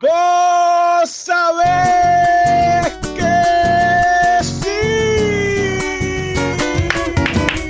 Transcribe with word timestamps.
¡Vos 0.00 1.10
sabés 1.10 1.66
que 3.16 4.44
sí! 4.44 4.70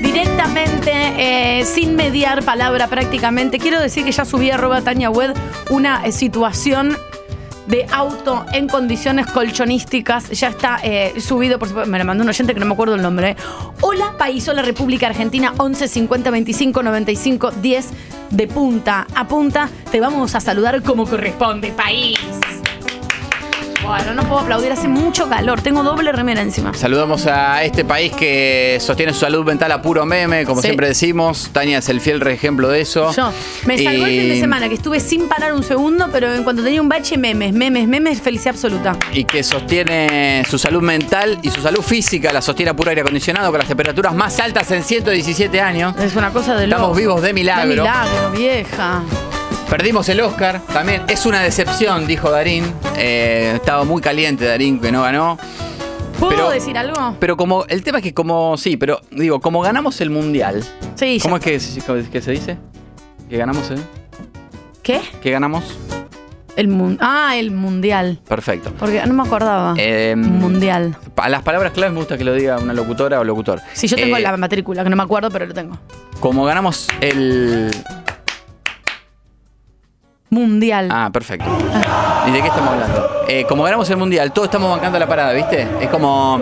Directamente, 0.03 0.93
eh, 1.17 1.65
sin 1.65 1.97
mediar 1.97 2.45
palabra 2.45 2.89
prácticamente, 2.89 3.59
quiero 3.59 3.81
decir 3.81 4.05
que 4.05 4.13
ya 4.13 4.27
subí 4.27 4.51
a 4.51 4.59
Tania 4.83 5.09
Wed 5.09 5.31
una 5.71 6.05
eh, 6.05 6.13
situación 6.13 6.99
de 7.69 7.87
auto 7.93 8.45
en 8.53 8.67
condiciones 8.67 9.27
colchonísticas. 9.27 10.31
Ya 10.31 10.49
está 10.49 10.81
eh, 10.83 11.21
subido, 11.21 11.59
por 11.59 11.69
supuesto, 11.69 11.91
me 11.91 11.99
lo 11.99 12.05
mandó 12.05 12.25
un 12.25 12.29
oyente 12.31 12.55
que 12.55 12.61
no 12.61 12.67
me 12.67 12.73
acuerdo 12.73 12.95
el 12.95 13.03
nombre. 13.03 13.37
Hola, 13.83 14.15
país, 14.19 14.49
hola 14.49 14.63
República 14.63 15.07
Argentina, 15.07 15.55
11 15.59 15.87
50 15.87 16.31
25 16.31 16.83
95 16.83 17.51
10 17.53 17.87
de 18.31 18.47
punta 18.47 19.07
a 19.15 19.29
punta. 19.29 19.69
Te 19.91 20.01
vamos 20.01 20.35
a 20.35 20.41
saludar 20.41 20.83
como 20.83 21.07
corresponde, 21.07 21.71
país. 21.73 22.18
Bueno, 23.89 24.13
no 24.13 24.23
puedo 24.25 24.41
aplaudir, 24.41 24.71
hace 24.71 24.87
mucho 24.87 25.31
calor, 25.31 25.63
tengo 25.63 25.83
doble 25.83 26.13
remera 26.13 26.43
encima. 26.43 26.75
Saludamos 26.75 27.27
a 27.27 27.65
este 27.65 27.87
país 27.87 28.13
que 28.13 28.77
sostiene 28.83 29.15
su 29.15 29.21
salud 29.21 29.47
mental 29.47 29.73
a 29.73 29.81
puro 29.81 30.05
meme, 30.05 30.45
como 30.45 30.61
Sí. 30.61 30.67
siempre 30.69 30.89
decimos. 30.89 31.49
Tania 31.55 31.79
es 31.79 31.89
el 31.89 32.03
fiel 32.03 32.21
ejemplo 32.27 32.69
de 32.69 32.83
eso. 32.83 33.11
Yo, 33.17 33.33
me 33.65 33.83
salvó 33.83 34.05
el 34.05 34.21
fin 34.21 34.29
de 34.29 34.39
semana, 34.41 34.69
que 34.69 34.75
estuve 34.75 35.01
sin 35.01 35.27
parar 35.27 35.55
un 35.55 35.63
segundo, 35.63 36.11
pero 36.13 36.35
en 36.35 36.45
cuanto 36.45 36.63
tenía 36.63 36.83
un 36.83 36.89
bache, 36.91 37.17
memes, 37.17 37.55
memes, 37.55 37.89
memes, 37.89 38.21
felicidad 38.21 38.55
absoluta. 38.55 38.95
Y 39.15 39.25
que 39.25 39.43
sostiene 39.43 40.45
su 40.47 40.59
salud 40.59 40.83
mental 40.83 41.39
y 41.43 41.49
su 41.51 41.63
salud 41.63 41.81
física, 41.81 42.31
la 42.31 42.43
sostiene 42.43 42.71
a 42.73 42.75
puro 42.77 42.91
aire 42.91 43.01
acondicionado 43.01 43.49
con 43.51 43.59
las 43.59 43.69
temperaturas 43.69 44.15
más 44.15 44.39
altas 44.39 44.71
en 44.71 44.83
117 44.85 45.63
años. 45.63 45.95
Es 45.99 46.15
una 46.15 46.31
cosa 46.31 46.55
de 46.57 46.65
Estamos 46.65 46.89
loco. 46.89 46.99
vivos 46.99 47.23
de 47.23 47.33
milagro. 47.33 47.69
De 47.71 47.77
milagro, 47.77 48.31
vieja. 48.33 49.03
Perdimos 49.71 50.09
el 50.09 50.21
Oscar 50.21 50.61
también. 50.73 51.03
Es 51.09 51.27
una 51.27 51.43
decepción, 51.43 52.07
dijo 52.07 52.31
Darín. 52.31 52.65
Eh, 52.97 53.53
estaba 53.57 53.85
muy 53.85 54.01
caliente 54.01 54.47
Darín 54.47 54.81
que 54.81 54.91
no 54.91 55.03
ganó. 55.03 55.39
¿Puedo 56.19 56.31
Pero- 56.31 56.51
decir 56.51 56.77
algo? 56.79 57.17
Pero 57.21 57.37
como, 57.37 57.65
el 57.67 57.83
tema 57.83 57.99
es 57.99 58.05
que 58.05 58.15
como, 58.15 58.57
sí, 58.57 58.77
pero 58.77 59.01
digo, 59.11 59.41
como 59.41 59.61
ganamos 59.61 60.01
el 60.01 60.11
mundial. 60.11 60.65
Sí. 60.95 61.19
¿Cómo 61.23 61.37
es 61.37 61.43
que, 61.43 61.61
que 62.11 62.21
se 62.23 62.31
dice? 62.33 62.57
¿Que 63.29 63.37
ganamos 63.37 63.71
el? 63.71 63.79
¿Qué? 64.83 65.01
¿Que 65.23 65.31
ganamos? 65.31 65.79
El 66.57 66.69
mun- 66.69 66.99
ah, 67.01 67.37
el 67.37 67.51
mundial. 67.53 68.21
Perfecto. 68.27 68.73
Porque 68.79 69.05
no 69.07 69.15
me 69.15 69.23
acordaba. 69.23 69.75
Eh, 69.77 70.15
mundial. 70.17 70.97
A 71.17 71.29
las 71.29 71.43
palabras 71.43 71.73
claves 71.73 71.93
me 71.93 72.01
gusta 72.01 72.17
que 72.19 72.25
lo 72.25 72.33
diga 72.35 72.59
una 72.59 72.73
locutora 72.73 73.21
o 73.21 73.25
locutor. 73.25 73.61
Sí, 73.75 73.87
yo 73.87 73.97
tengo 73.97 74.17
Eh, 74.17 74.21
la 74.21 74.37
matrícula, 74.37 74.83
que 74.83 74.91
no 74.91 74.97
me 74.97 75.03
acuerdo, 75.05 75.31
pero 75.31 75.47
lo 75.47 75.55
tengo. 75.55 75.79
Como 76.19 76.45
ganamos 76.47 76.89
el. 77.01 77.71
Mundial. 80.31 80.89
Ah, 80.91 81.11
perfecto. 81.13 81.47
¿Y 82.27 82.31
de 82.31 82.41
qué 82.43 82.49
estamos 82.49 82.71
hablando? 82.71 83.11
Eh, 83.29 83.45
como 83.49 83.63
ganamos 83.63 83.89
el 83.91 83.97
mundial, 83.97 84.33
todos 84.33 84.49
estamos 84.49 84.71
bancando 84.71 84.99
la 84.99 85.07
parada, 85.07 85.33
¿viste? 85.33 85.67
Es 85.81 85.89
como. 85.89 86.41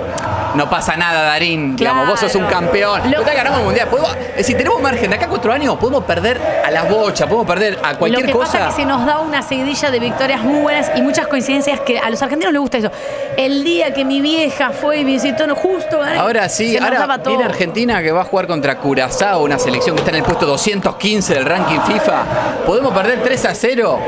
No 0.57 0.69
pasa 0.71 0.97
nada, 0.97 1.23
Darín. 1.23 1.77
Digamos, 1.77 2.09
vos 2.09 2.19
sos 2.21 2.35
un 2.35 2.47
campeón. 2.47 3.11
Lo- 3.11 3.23
ganamos 3.25 3.59
el 3.61 3.65
mundial. 3.67 3.89
Podemos, 3.89 4.17
es 4.31 4.37
decir, 4.39 4.57
tenemos 4.57 4.81
margen. 4.81 5.11
De 5.11 5.17
acá 5.17 5.27
a 5.27 5.29
cuatro 5.29 5.53
años 5.53 5.77
podemos 5.77 6.05
perder 6.05 6.41
a 6.65 6.71
las 6.71 6.89
bochas, 6.89 7.27
podemos 7.29 7.47
perder 7.47 7.79
a 7.83 7.95
cualquier 7.97 8.23
Lo 8.23 8.27
que 8.27 8.33
cosa. 8.33 8.53
pasa 8.53 8.69
es 8.71 8.75
que 8.75 8.83
se 8.83 8.87
nos 8.89 9.05
da 9.05 9.19
una 9.19 9.43
seguidilla 9.43 9.91
de 9.91 9.98
victorias 9.98 10.41
muy 10.41 10.61
buenas 10.61 10.91
y 10.97 11.03
muchas 11.03 11.27
coincidencias 11.27 11.81
que 11.81 11.98
a 11.98 12.09
los 12.11 12.21
argentinos 12.23 12.53
les 12.53 12.61
gusta 12.61 12.79
eso. 12.79 12.91
El 13.37 13.63
día 13.65 13.93
que 13.93 14.05
mi 14.05 14.21
vieja 14.21 14.71
fue 14.71 14.98
y 15.01 15.05
visitó, 15.05 15.47
no, 15.47 15.55
justo 15.55 16.01
Ahora 16.19 16.48
sí, 16.48 16.73
se 16.73 16.79
ahora 16.79 17.19
viene 17.27 17.45
Argentina 17.45 18.03
que 18.03 18.11
va 18.13 18.23
a 18.23 18.25
jugar 18.25 18.47
contra 18.47 18.79
Curazao, 18.79 19.43
una 19.45 19.59
selección 19.59 19.95
que 19.97 20.01
está 20.01 20.11
en 20.11 20.17
el 20.19 20.23
puesto 20.25 20.47
215 20.47 21.35
del 21.35 21.45
ranking 21.45 21.81
FIFA. 21.81 22.23
¿Podemos 22.65 22.95
perder 22.95 23.23
3 23.23 23.45
a 23.45 23.55
0? 23.55 23.98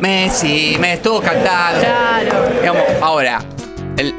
Messi, 0.00 0.76
me 0.78 0.94
estuvo 0.94 1.20
cantando. 1.20 1.80
Claro. 1.80 2.48
Digamos, 2.60 2.82
ahora, 3.00 3.40
el, 3.96 4.14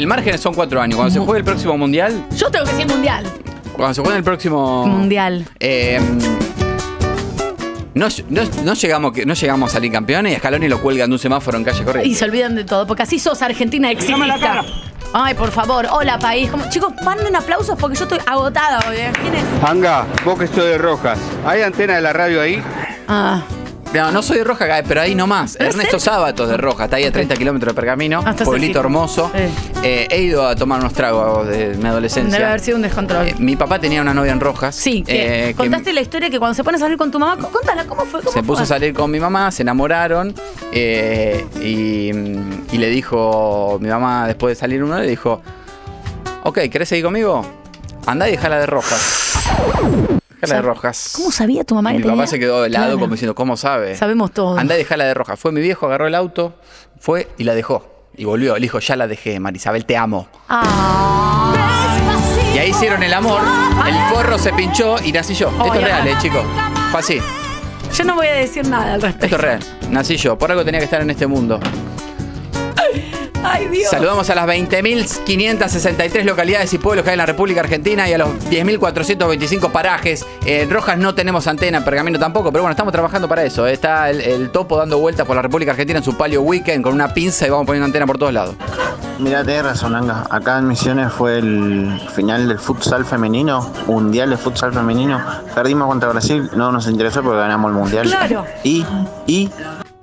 el 0.00 0.06
margen 0.06 0.38
son 0.38 0.54
cuatro 0.54 0.80
años. 0.80 0.96
Cuando 0.96 1.12
se 1.12 1.20
juegue 1.20 1.38
el 1.40 1.44
próximo 1.44 1.76
mundial, 1.76 2.26
Yo 2.36 2.50
tengo 2.50 2.64
que 2.64 2.72
decir 2.72 2.86
mundial. 2.88 3.24
cuando 3.76 3.94
se 3.94 4.00
juegue 4.00 4.16
el 4.18 4.24
próximo 4.24 4.86
Mundial. 4.86 5.44
eh, 5.60 6.00
no, 7.94 8.06
no- 8.30 8.42
no 8.64 8.74
llegamos, 8.74 9.12
no 9.26 9.34
llegamos 9.34 9.70
a 9.70 9.72
salir 9.74 9.92
campeones 9.92 10.32
y 10.32 10.36
a 10.36 10.38
Scaloni 10.38 10.68
lo 10.68 10.80
cuelgan 10.80 11.10
de 11.10 11.14
un 11.14 11.18
semáforo 11.18 11.58
en 11.58 11.64
calle 11.64 11.82
Y 11.82 11.84
Corrientes. 11.84 12.18
se 12.18 12.24
olvidan 12.24 12.54
de 12.54 12.64
todo, 12.64 12.86
porque 12.86 13.02
así 13.02 13.18
sos 13.18 13.42
Argentina 13.42 13.90
exitista. 13.90 14.64
Ay, 15.12 15.34
por 15.34 15.50
favor, 15.50 15.86
hola 15.90 16.18
país. 16.18 16.50
Como- 16.50 16.68
chicos, 16.70 16.92
manden 17.04 17.34
aplausos 17.36 17.76
porque 17.78 17.96
yo 17.96 18.04
estoy 18.04 18.20
agotada 18.26 18.78
hoy. 18.88 18.96
¿eh? 18.96 19.12
¿Quién 19.20 19.34
es? 19.34 19.42
Anga, 19.68 20.06
vos 20.24 20.38
que 20.38 20.46
sos 20.46 20.56
de 20.64 20.78
Rojas, 20.78 21.18
¿hay 21.44 21.62
antena 21.62 21.96
de 21.96 22.00
la 22.00 22.12
radio 22.12 22.40
ahí? 22.40 22.62
Ah, 23.08 23.42
No, 23.92 24.12
no 24.12 24.22
soy 24.22 24.38
de 24.38 24.44
Roja, 24.44 24.66
pero 24.86 25.00
ahí 25.00 25.16
nomás. 25.16 25.54
¿Pero 25.58 25.68
es 25.70 25.74
Ernesto 25.74 25.98
cerca? 25.98 26.16
Sábatos 26.16 26.48
de 26.48 26.56
Roja, 26.56 26.84
está 26.84 26.96
ahí 26.96 27.04
a 27.04 27.10
30 27.12 27.34
kilómetros 27.34 27.72
de 27.72 27.74
Pergamino, 27.74 28.22
Ah, 28.24 28.34
pueblito 28.44 28.78
hermoso. 28.78 29.32
Eh, 29.82 30.06
he 30.10 30.20
ido 30.22 30.46
a 30.46 30.54
tomar 30.54 30.78
unos 30.78 30.92
tragos 30.92 31.48
de 31.48 31.74
mi 31.76 31.88
adolescencia. 31.88 32.32
debe 32.38 32.48
haber 32.48 32.60
sido 32.60 32.76
un 32.76 32.82
descontrol. 32.82 33.26
Eh, 33.28 33.34
mi 33.38 33.56
papá 33.56 33.80
tenía 33.80 34.00
una 34.00 34.14
novia 34.14 34.30
en 34.32 34.38
Rojas. 34.40 34.76
sí, 34.76 35.02
que 35.02 35.44
eh, 35.44 35.46
que 35.48 35.54
contaste 35.54 35.92
la 35.92 36.02
historia 36.02 36.30
que 36.30 36.38
cuando 36.38 36.54
se 36.54 36.62
pone 36.62 36.76
a 36.76 36.80
salir 36.80 36.96
con 36.96 37.10
tu 37.10 37.18
mamá, 37.18 37.36
contala, 37.36 37.84
¿cómo 37.86 38.04
fue? 38.04 38.20
¿Cómo 38.20 38.32
se 38.32 38.42
puso 38.44 38.62
a 38.62 38.66
salir 38.66 38.94
con 38.94 39.10
mi 39.10 39.18
mamá, 39.18 39.50
se 39.50 39.62
enamoraron 39.62 40.34
y, 40.72 40.78
y 41.60 42.78
le 42.78 42.88
dijo, 42.90 43.78
mi 43.80 43.88
mamá 43.88 44.26
después 44.28 44.56
de 44.56 44.60
salir 44.60 44.84
uno 44.84 44.98
le 45.00 45.06
dijo, 45.08 45.42
ok, 46.44 46.58
¿querés 46.70 46.88
seguir 46.88 47.04
conmigo? 47.04 47.44
Andá 48.06 48.28
y 48.28 48.32
dejala 48.32 48.58
de 48.60 48.66
Rojas. 48.66 49.32
Déjala 50.40 50.54
de 50.60 50.62
Rojas. 50.62 51.12
¿Cómo 51.16 51.30
sabía 51.30 51.64
tu 51.64 51.74
mamá 51.74 51.90
Y 51.90 51.94
que 51.94 51.98
mi 51.98 52.04
papá 52.04 52.14
tenía- 52.14 52.26
se 52.28 52.38
quedó 52.38 52.64
helado 52.64 52.84
Claro. 52.86 52.98
como 53.00 53.12
diciendo, 53.12 53.34
¿cómo 53.34 53.56
sabe? 53.56 53.96
Sabemos 53.96 54.32
todo. 54.32 54.58
Andá 54.58 54.74
y 54.74 54.78
dejala 54.78 55.04
de 55.04 55.14
roja. 55.14 55.36
Fue 55.36 55.52
mi 55.52 55.60
viejo, 55.60 55.86
agarró 55.86 56.06
el 56.06 56.14
auto, 56.14 56.54
fue 56.98 57.28
y 57.38 57.44
la 57.44 57.54
dejó. 57.54 57.86
Y 58.16 58.24
volvió. 58.24 58.54
Le 58.54 58.60
dijo, 58.60 58.78
ya 58.80 58.96
la 58.96 59.06
dejé, 59.06 59.38
Marisabel, 59.40 59.84
te 59.86 59.96
amo. 59.96 60.28
Ah. 60.48 61.54
Y 62.54 62.58
ahí 62.58 62.70
hicieron 62.70 63.02
el 63.02 63.12
amor, 63.14 63.40
el 63.86 63.94
forro 64.14 64.38
se 64.38 64.52
pinchó 64.52 64.96
y 65.04 65.12
nací 65.12 65.34
yo. 65.34 65.48
Esto 65.48 65.74
es 65.74 65.82
real, 65.84 66.06
eh, 66.08 66.16
chicos. 66.20 66.42
Fue 66.90 67.00
así. 67.00 67.20
Yo 67.94 68.04
no 68.04 68.14
voy 68.14 68.26
a 68.26 68.32
decir 68.34 68.66
nada 68.68 68.94
al 68.94 69.02
respecto. 69.02 69.26
Esto 69.26 69.36
es 69.36 69.42
real. 69.42 69.60
Nací 69.90 70.16
yo. 70.16 70.36
Por 70.38 70.50
algo 70.50 70.64
tenía 70.64 70.78
que 70.80 70.84
estar 70.84 71.00
en 71.00 71.10
este 71.10 71.26
mundo. 71.26 71.58
Ay, 73.42 73.68
Dios. 73.68 73.90
Saludamos 73.90 74.28
a 74.30 74.34
las 74.34 74.46
20.563 74.46 76.24
localidades 76.24 76.72
y 76.74 76.78
pueblos 76.78 77.04
que 77.04 77.10
hay 77.10 77.14
en 77.14 77.18
la 77.18 77.26
República 77.26 77.60
Argentina 77.60 78.08
y 78.08 78.12
a 78.12 78.18
los 78.18 78.28
10.425 78.50 79.70
parajes. 79.70 80.26
En 80.44 80.70
Rojas 80.70 80.98
no 80.98 81.14
tenemos 81.14 81.46
antena, 81.46 81.78
en 81.78 81.84
Pergamino 81.84 82.18
tampoco, 82.18 82.50
pero 82.52 82.62
bueno, 82.62 82.72
estamos 82.72 82.92
trabajando 82.92 83.28
para 83.28 83.44
eso. 83.44 83.66
Está 83.66 84.10
el, 84.10 84.20
el 84.20 84.50
topo 84.50 84.76
dando 84.76 84.98
vueltas 84.98 85.26
por 85.26 85.36
la 85.36 85.42
República 85.42 85.72
Argentina 85.72 85.98
en 85.98 86.04
su 86.04 86.16
palio 86.16 86.42
weekend 86.42 86.82
con 86.84 86.92
una 86.92 87.12
pinza 87.14 87.46
y 87.46 87.50
vamos 87.50 87.66
poniendo 87.66 87.86
antena 87.86 88.06
por 88.06 88.18
todos 88.18 88.32
lados. 88.32 88.54
Mira, 89.18 89.44
tenés 89.44 89.64
razón, 89.64 89.94
Anga. 89.94 90.26
Acá 90.30 90.58
en 90.58 90.68
Misiones 90.68 91.12
fue 91.12 91.38
el 91.38 92.00
final 92.14 92.48
del 92.48 92.58
futsal 92.58 93.04
femenino, 93.04 93.70
mundial 93.86 94.30
de 94.30 94.36
futsal 94.38 94.72
femenino. 94.72 95.22
Perdimos 95.54 95.88
contra 95.88 96.08
Brasil, 96.08 96.48
no 96.54 96.72
nos 96.72 96.86
interesó 96.86 97.22
porque 97.22 97.38
ganamos 97.38 97.70
el 97.70 97.76
mundial. 97.76 98.06
Claro. 98.08 98.46
Y, 98.64 98.84
y 99.26 99.50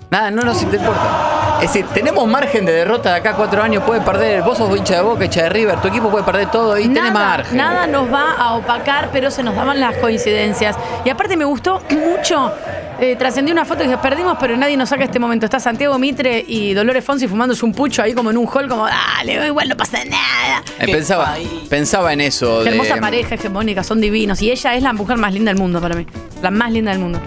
Nada, 0.09 0.31
no 0.31 0.43
nos 0.43 0.61
importa. 0.61 1.46
Es 1.61 1.73
decir, 1.73 1.85
tenemos 1.93 2.27
margen 2.27 2.65
de 2.65 2.71
derrota 2.71 3.09
de 3.11 3.15
acá 3.17 3.31
a 3.31 3.35
cuatro 3.35 3.61
años. 3.63 3.83
Puede 3.83 4.01
perder, 4.01 4.41
vos 4.43 4.57
sos 4.57 4.75
hincha 4.77 4.95
de 4.97 5.01
Boca, 5.01 5.25
hincha 5.25 5.43
de 5.43 5.49
River, 5.49 5.79
tu 5.81 5.87
equipo 5.87 6.09
puede 6.09 6.23
perder 6.23 6.51
todo 6.51 6.77
y 6.77 6.83
tenés 6.83 6.97
Nada, 7.03 7.11
margen. 7.11 7.57
nada 7.57 7.87
nos 7.87 8.11
va 8.13 8.33
a 8.37 8.53
opacar, 8.55 9.09
pero 9.11 9.31
se 9.31 9.41
nos 9.43 9.55
daban 9.55 9.79
las 9.79 9.97
coincidencias. 9.97 10.75
Y 11.05 11.09
aparte 11.09 11.35
me 11.35 11.45
gustó 11.45 11.81
mucho. 11.89 12.51
eh, 12.99 13.15
trascendió 13.15 13.53
una 13.53 13.63
foto 13.63 13.83
y 13.83 13.85
dije, 13.87 13.97
perdimos, 13.99 14.37
pero 14.39 14.57
nadie 14.57 14.75
nos 14.75 14.89
saca 14.89 15.03
este 15.03 15.19
momento. 15.19 15.45
Está 15.45 15.59
Santiago 15.59 15.97
Mitre 15.99 16.43
y 16.47 16.73
Dolores 16.73 17.03
Fonsi 17.05 17.27
fumándose 17.27 17.63
un 17.63 17.71
pucho 17.73 18.01
ahí 18.01 18.13
como 18.13 18.31
en 18.31 18.37
un 18.37 18.47
hall, 18.47 18.67
como, 18.67 18.87
dale, 18.87 19.45
igual 19.47 19.69
no 19.69 19.77
pasa 19.77 19.99
nada. 20.05 20.63
Eh, 20.79 20.91
pensaba, 20.91 21.35
pensaba 21.69 22.13
en 22.13 22.21
eso. 22.21 22.59
Qué 22.63 22.71
de- 22.71 22.77
hermosa 22.77 22.97
pareja 22.97 23.35
hegemónica, 23.35 23.83
son 23.83 24.01
divinos. 24.01 24.41
Y 24.41 24.49
ella 24.51 24.73
es 24.75 24.81
la 24.81 24.93
mujer 24.93 25.17
más 25.17 25.31
linda 25.33 25.51
del 25.51 25.59
mundo 25.61 25.79
para 25.79 25.95
mí. 25.95 26.07
La 26.41 26.49
más 26.49 26.71
linda 26.71 26.89
del 26.91 26.99
mundo. 26.99 27.19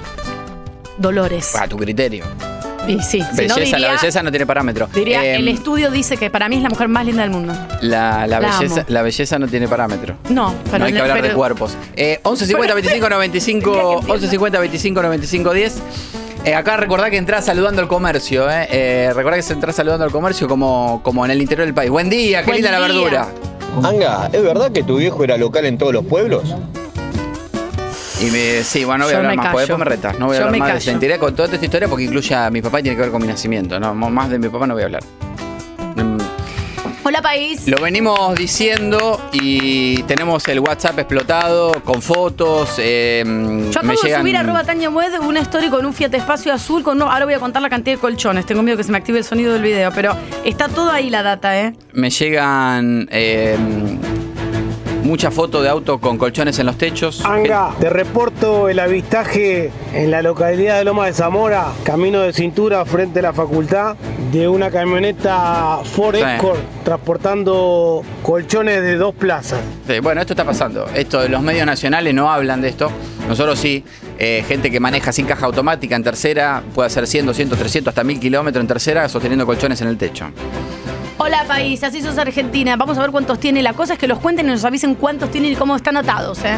Dolores. 0.99 1.55
A 1.55 1.69
tu 1.69 1.77
criterio. 1.77 2.25
Y 2.91 3.03
sí, 3.03 3.21
si 3.21 3.47
no 3.47 3.55
Belleza, 3.55 3.61
diría, 3.61 3.79
la 3.79 3.93
belleza 3.93 4.23
no 4.23 4.31
tiene 4.31 4.47
parámetro. 4.47 4.89
diría, 4.95 5.25
Eh, 5.25 5.37
el 5.37 5.49
estudio 5.49 5.91
dice 5.91 6.17
que 6.17 6.31
para 6.31 6.49
mí 6.49 6.57
es 6.57 6.63
la 6.63 6.69
mujer 6.69 6.89
más 6.89 7.05
linda 7.07 7.23
del 7.23 7.31
mundo. 7.31 7.53
la, 7.81 8.27
la 8.27 8.41
La 8.41 8.41
belleza, 8.41 8.81
amo. 8.81 8.85
la 8.89 9.03
belleza 9.03 9.39
no 9.39 9.49
tiene 9.49 9.69
parámetro. 9.69 10.17
No, 10.29 10.55
pero 10.67 10.79
no 10.81 10.85
hay 10.87 10.93
que 10.93 11.01
hablar 11.01 11.23
de 11.23 11.33
cuerpos. 11.33 11.77
Eh, 11.97 12.21
11 12.23 12.47
50 12.47 12.75
25 12.75 13.09
95 13.09 14.01
11 14.09 14.29
50 14.29 14.59
25 14.61 15.03
95 15.03 15.53
10. 15.55 15.83
Eh, 16.45 16.55
acá 16.55 16.77
recordá 16.79 17.11
que 17.11 17.19
entrás 17.19 17.45
saludando 17.45 17.83
al 17.83 17.89
comercio, 17.89 18.51
¿eh? 18.51 18.67
eh 18.71 19.13
recordá 19.15 19.39
que 19.41 19.53
entrás 19.53 19.77
saludando 19.77 20.05
al 20.07 20.11
comercio 20.11 20.49
como, 20.49 21.01
como 21.03 21.25
en 21.25 21.31
el 21.33 21.41
interior 21.43 21.67
del 21.67 21.75
país. 21.75 21.91
Buen 21.91 22.09
día, 22.09 22.41
qué 22.41 22.47
Buen 22.47 22.57
linda 22.57 22.71
la 22.73 22.79
verdura. 22.81 23.29
Anga, 23.85 24.31
¿es 24.33 24.43
verdad 24.43 24.73
que 24.73 24.83
tu 24.83 24.97
viejo 24.97 25.23
era 25.23 25.37
local 25.37 25.67
en 25.67 25.77
todos 25.79 25.93
los 25.93 26.05
pueblos? 26.05 26.43
Y 28.21 28.31
me, 28.31 28.63
sí, 28.63 28.85
bueno, 28.85 28.99
no 28.99 29.05
voy 29.07 29.13
Yo 29.13 29.17
a 29.17 29.19
hablar 29.21 29.31
me 29.33 29.37
más, 29.37 29.45
callo. 29.47 29.53
porque 29.53 29.61
después 29.67 29.79
me 29.79 29.85
retas. 29.85 30.19
No 30.19 30.27
voy 30.27 30.37
a 30.37 30.41
Yo 30.41 30.45
hablar 30.45 30.53
me 30.53 30.59
más 30.59 30.69
de 30.69 30.73
callo. 30.73 30.83
esa 30.83 30.91
entidad 30.93 31.19
con 31.19 31.35
toda 31.35 31.49
esta 31.53 31.65
historia 31.65 31.89
porque 31.89 32.05
incluye 32.05 32.35
a 32.35 32.51
mi 32.51 32.61
papá 32.61 32.81
y 32.81 32.83
tiene 32.83 32.97
que 32.97 33.03
ver 33.03 33.11
con 33.11 33.23
mi 33.23 33.29
nacimiento. 33.29 33.81
No, 33.81 33.95
más 33.95 34.29
de 34.31 34.39
mi 34.39 34.49
papá 34.49 34.67
no 34.67 34.75
voy 34.75 34.83
a 34.83 34.87
hablar. 34.87 35.03
Mm, 35.97 36.19
Hola, 37.03 37.23
país. 37.23 37.67
Lo 37.67 37.79
venimos 37.81 38.35
diciendo 38.37 39.19
y 39.33 40.03
tenemos 40.03 40.47
el 40.49 40.61
WhatsApp 40.61 40.99
explotado 40.99 41.83
con 41.83 42.03
fotos. 42.03 42.75
eh, 42.79 43.25
Yo 43.25 43.71
acabo 43.81 43.87
me 43.87 43.95
de 43.95 43.99
llegan- 44.03 44.21
subir 44.21 44.37
a 44.37 44.41
arroba 44.41 44.65
Tania 44.65 44.91
Wed 44.91 45.19
una 45.21 45.41
story 45.41 45.71
con 45.71 45.87
un 45.87 45.95
Fiat 45.95 46.13
Espacio 46.15 46.53
azul 46.53 46.83
con 46.83 46.99
no, 46.99 47.11
ahora 47.11 47.25
voy 47.25 47.35
a 47.35 47.41
contar 47.41 47.63
la 47.63 47.71
cantidad 47.71 47.97
de 47.97 48.01
colchones. 48.01 48.45
Tengo 48.45 48.63
miedo 48.63 48.77
que 48.77 48.85
se 48.85 48.93
me 48.93 48.99
active 48.99 49.19
el 49.19 49.25
sonido 49.25 49.55
del 49.55 49.63
video, 49.63 49.91
pero 49.95 50.15
está 50.45 50.69
todo 50.69 50.91
ahí 50.93 51.09
la 51.09 51.23
data, 51.23 51.59
¿eh? 51.59 51.75
Me 51.95 52.11
llegan 52.11 53.09
eh, 53.11 53.57
muchas 55.11 55.35
fotos 55.35 55.65
de 55.65 55.69
autos 55.69 55.99
con 55.99 56.17
colchones 56.19 56.57
en 56.61 56.67
los 56.67 56.79
techos. 56.79 57.25
Anga, 57.25 57.75
te 57.81 57.91
reporto 57.91 58.69
el 58.69 58.79
avistaje 58.79 59.73
en 59.93 60.09
la 60.13 60.23
localidad 60.23 60.79
de 60.79 60.85
Loma 60.85 61.07
de 61.07 61.13
Zamora, 61.13 61.67
camino 61.83 62.21
de 62.21 62.33
cintura 62.33 62.85
frente 62.85 63.19
a 63.19 63.23
la 63.23 63.33
facultad, 63.33 63.97
de 64.31 64.47
una 64.47 64.71
camioneta 64.71 65.81
Ford 65.83 66.15
Sí. 66.15 66.23
Escort 66.23 66.61
transportando 66.85 68.03
colchones 68.23 68.83
de 68.83 68.95
dos 68.97 69.13
plazas. 69.13 69.59
Sí, 69.89 69.99
bueno, 69.99 70.21
esto 70.21 70.35
está 70.35 70.45
pasando. 70.45 70.87
Esto, 70.95 71.27
los 71.29 71.43
medios 71.43 71.67
nacionales 71.67 72.15
no 72.15 72.31
hablan 72.31 72.61
de 72.61 72.69
esto. 72.69 72.89
Nosotros 73.29 73.59
sí. 73.59 73.85
Eh, 74.17 74.45
gente 74.47 74.71
que 74.71 74.79
maneja 74.79 75.13
sin 75.13 75.27
caja 75.27 75.47
automática 75.47 75.97
en 75.97 76.05
tercera 76.05 76.63
puede 76.73 76.87
hacer 76.87 77.07
100, 77.09 77.27
200, 77.27 77.59
300, 77.59 77.91
hasta 77.91 78.05
1000 78.05 78.21
kilómetros 78.21 78.63
en 78.63 78.69
tercera 78.69 79.09
sosteniendo 79.09 79.45
colchones 79.45 79.81
en 79.81 79.89
el 79.89 79.97
techo. 79.97 80.27
Hola, 81.23 81.45
país. 81.47 81.85
Así 81.85 82.01
sos 82.01 82.17
Argentina. 82.17 82.77
Vamos 82.77 82.97
a 82.97 83.03
ver 83.03 83.11
cuántos 83.11 83.39
tiene. 83.39 83.63
La 83.63 83.75
cosa 83.75 83.93
es 83.93 83.99
que 83.99 84.09
los 84.09 84.19
cuenten 84.21 84.47
y 84.47 84.53
nos 84.53 84.65
avisen 84.65 84.95
cuántos 84.95 85.31
tienen 85.31 85.53
y 85.53 85.55
cómo 85.55 85.77
están 85.77 85.99
atados, 85.99 86.43
¿eh? 86.47 86.57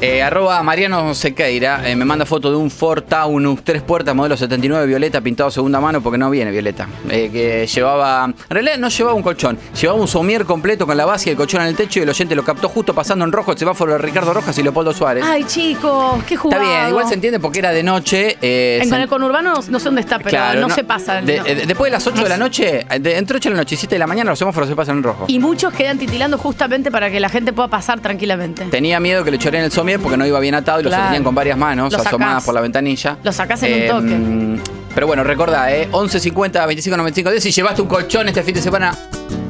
Eh, 0.00 0.22
arroba 0.22 0.62
Mariano 0.62 1.14
Sequeira 1.14 1.88
eh, 1.88 1.96
me 1.96 2.04
manda 2.04 2.26
foto 2.26 2.50
de 2.50 2.56
un 2.56 2.70
Ford 2.70 3.04
Taunus 3.04 3.62
tres 3.64 3.80
puertas 3.80 4.14
modelo 4.14 4.36
79 4.36 4.86
violeta 4.86 5.20
pintado 5.22 5.50
segunda 5.50 5.80
mano 5.80 6.02
porque 6.02 6.18
no 6.18 6.28
viene 6.30 6.50
violeta. 6.50 6.86
Eh, 7.08 7.30
que 7.32 7.66
llevaba, 7.66 8.24
en 8.26 8.34
realidad 8.50 8.76
no 8.76 8.88
llevaba 8.88 9.14
un 9.16 9.22
colchón, 9.22 9.56
llevaba 9.80 9.98
un 9.98 10.08
somier 10.08 10.44
completo 10.44 10.86
con 10.86 10.96
la 10.96 11.06
base 11.06 11.30
y 11.30 11.32
el 11.32 11.36
colchón 11.38 11.62
en 11.62 11.68
el 11.68 11.76
techo 11.76 12.00
y 12.00 12.02
el 12.02 12.08
oyente 12.10 12.34
lo 12.34 12.44
captó 12.44 12.68
justo 12.68 12.92
pasando 12.92 13.24
en 13.24 13.32
rojo 13.32 13.52
el 13.52 13.58
semáforo 13.58 13.92
de 13.92 13.98
Ricardo 13.98 14.34
Rojas 14.34 14.58
y 14.58 14.62
Leopoldo 14.62 14.92
Suárez. 14.92 15.24
Ay, 15.26 15.44
chicos, 15.44 16.22
qué 16.28 16.36
jugado. 16.36 16.62
Está 16.62 16.74
bien, 16.76 16.88
igual 16.90 17.08
se 17.08 17.14
entiende 17.14 17.40
porque 17.40 17.60
era 17.60 17.70
de 17.70 17.82
noche. 17.82 18.36
eh, 18.42 18.80
En 18.82 18.90
con 18.90 19.00
el 19.00 19.08
conurbano 19.08 19.54
no 19.68 19.78
sé 19.78 19.84
dónde 19.86 20.02
está, 20.02 20.18
pero 20.18 20.30
Claro, 20.30 20.60
no, 20.60 20.68
se 20.74 20.84
pasa. 20.84 21.22
de- 21.22 21.38
no. 21.38 21.44
después 21.44 21.90
de 21.90 21.90
las 21.96 22.06
8 22.06 22.22
de 22.24 22.28
la 22.28 22.36
noche, 22.36 22.84
de- 23.00 23.16
entre 23.16 23.36
8 23.38 23.48
de 23.48 23.54
la 23.54 23.62
noche 23.62 23.74
y 23.76 23.78
7 23.78 23.94
de 23.94 23.98
la 24.00 24.06
mañana, 24.06 24.30
los 24.30 24.38
semáforos 24.38 24.68
se 24.68 24.76
pasan 24.76 24.98
en 24.98 25.02
rojo. 25.02 25.24
Y 25.28 25.38
muchos 25.38 25.72
quedan 25.72 25.98
titilando 25.98 26.36
justamente 26.36 26.90
para 26.90 27.10
que 27.10 27.20
la 27.20 27.30
gente 27.30 27.52
pueda 27.54 27.68
pasar 27.68 28.00
tranquilamente. 28.00 28.64
Tenía 28.66 29.00
miedo 29.00 29.24
que 29.24 29.30
le 29.30 29.38
choreen 29.38 29.64
el 29.64 29.70
porque 30.00 30.16
no 30.16 30.26
iba 30.26 30.40
bien 30.40 30.54
atado 30.54 30.80
y 30.80 30.82
lo 30.84 30.88
Claro. 30.90 31.04
sostenían 31.04 31.24
con 31.24 31.34
varias 31.34 31.56
manos 31.58 31.92
Lo 31.92 31.98
asomadas 32.00 32.28
sacás. 32.34 32.44
por 32.44 32.54
la 32.54 32.60
ventanilla. 32.60 33.16
Lo 33.22 33.32
sacás 33.32 33.62
en 33.62 33.94
un 33.94 34.58
toque. 34.58 34.72
Pero 34.94 35.06
bueno, 35.06 35.24
recordá, 35.24 35.72
¿eh? 35.72 35.88
11 35.90 36.20
50 36.20 36.66
25 36.66 36.96
95 36.96 37.30
10 37.30 37.42
si 37.42 37.50
llevaste 37.50 37.82
un 37.82 37.88
colchón 37.88 38.28
este 38.28 38.42
fin 38.42 38.54
de 38.54 38.62
semana 38.62 38.94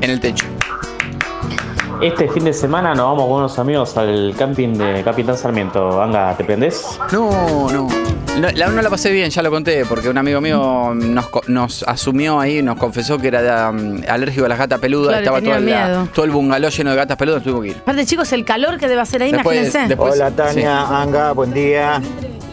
en 0.00 0.10
el 0.10 0.20
techo. 0.20 0.46
Este 2.02 2.28
fin 2.28 2.44
de 2.44 2.52
semana 2.52 2.94
nos 2.94 3.06
vamos 3.06 3.25
con 3.28 3.36
unos 3.38 3.58
amigos 3.58 3.96
al 3.96 4.34
camping 4.38 4.75
de 4.75 5.02
Capitán 5.04 5.36
Sarmiento. 5.38 6.02
Anga, 6.02 6.36
¿te 6.36 6.44
prendés? 6.44 6.98
No, 7.12 7.70
no. 7.70 7.88
No 8.38 8.48
la, 8.50 8.69
no 8.69 8.82
la 8.82 8.90
pasé 8.90 9.12
bien, 9.12 9.31
ya 9.31 9.42
lo 9.42 9.50
conté, 9.50 9.84
porque 9.86 10.08
un 10.08 10.19
amigo 10.19 10.40
mío 10.40 10.92
nos, 10.92 11.28
co- 11.28 11.42
nos 11.46 11.84
asumió 11.84 12.40
ahí, 12.40 12.62
nos 12.62 12.76
confesó 12.76 13.16
que 13.16 13.28
era 13.28 13.70
um, 13.70 14.00
alérgico 14.08 14.44
a 14.46 14.48
las 14.48 14.58
gatas 14.58 14.81
peludas, 14.81 15.20
Claro, 15.20 15.38
estaba 15.38 15.40
todo, 15.40 15.60
la- 15.64 16.06
todo 16.12 16.25
el 16.25 16.31
bungalow 16.32 16.69
lleno 16.70 16.90
de 16.90 16.96
gatas 16.96 17.16
peludas, 17.16 17.42
tuvimos 17.44 17.62
que 17.62 17.69
ir. 17.70 17.76
Aparte, 17.78 18.04
chicos, 18.06 18.32
el 18.32 18.44
calor 18.44 18.76
que 18.78 18.88
debe 18.88 19.00
hacer 19.00 19.22
ahí, 19.22 19.31
Después- 19.31 19.56
imagínense. 19.56 19.88
después- 19.88 20.14
Hola 20.14 20.31
Tania, 20.32 21.00
Anga, 21.00 21.31
buen 21.32 21.52
día. 21.54 22.02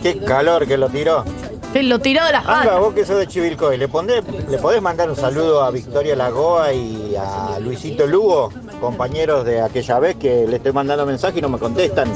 Qué 0.04 0.20
calor 0.20 0.68
que 0.68 0.78
lo 0.78 0.88
tiró. 0.90 1.26
Que 1.74 1.82
Lo 1.84 2.00
tiró 2.00 2.26
de 2.26 2.34
las 2.34 2.46
Anga, 2.46 2.64
patas. 2.66 2.80
vos 2.80 2.94
que 2.94 3.04
sos 3.06 3.18
de 3.18 3.28
Chivilcoy, 3.28 3.78
¿le, 3.78 3.88
pondré- 3.90 4.22
¿le 4.50 4.58
podés 4.60 4.82
mandar 4.84 5.10
un 5.10 5.16
saludo 5.16 5.64
a 5.64 5.72
Victoria 5.72 6.16
Lagoa 6.16 6.74
y 6.74 7.16
a 7.18 7.58
Luisito 7.60 8.06
Lugo, 8.06 8.52
compañeros 8.80 9.46
de 9.46 9.62
aquella 9.62 9.98
vez 10.00 10.16
que 10.18 10.46
le 10.48 10.58
estoy 10.58 10.74
mandando 10.74 11.06
mensaje 11.08 11.40
y 11.40 11.42
no 11.42 11.50
me 11.50 11.58
contestan? 11.58 12.08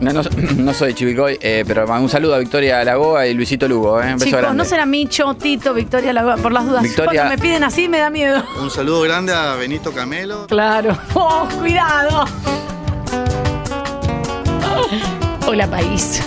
No, 0.00 0.12
no, 0.12 0.22
no 0.56 0.72
soy 0.74 0.88
de 0.88 0.94
Chivicoy, 0.94 1.38
eh, 1.40 1.64
pero 1.66 1.84
un 1.86 2.08
saludo 2.08 2.34
a 2.34 2.38
Victoria 2.38 2.84
Lagoa 2.84 3.26
y 3.26 3.34
Luisito 3.34 3.66
Lugo. 3.66 4.00
Eh. 4.00 4.06
Un 4.06 4.12
beso 4.14 4.24
Chicos, 4.26 4.40
grande. 4.40 4.56
no 4.56 4.64
será 4.64 4.86
Micho, 4.86 5.34
Tito, 5.34 5.74
Victoria, 5.74 6.12
la- 6.12 6.36
por 6.36 6.52
las 6.52 6.66
dudas. 6.66 6.82
Victoria- 6.82 7.22
Cuando 7.22 7.36
me 7.36 7.38
piden 7.42 7.64
así 7.64 7.88
me 7.88 7.98
da 7.98 8.08
miedo. 8.10 8.42
Un 8.62 8.70
saludo 8.70 9.00
grande 9.02 9.32
a 9.32 9.54
Benito 9.56 9.90
Camelo. 9.92 10.46
Claro. 10.46 10.96
Oh, 11.14 11.48
cuidado. 11.58 12.24
Hola, 15.46 15.66
país. 15.66 16.22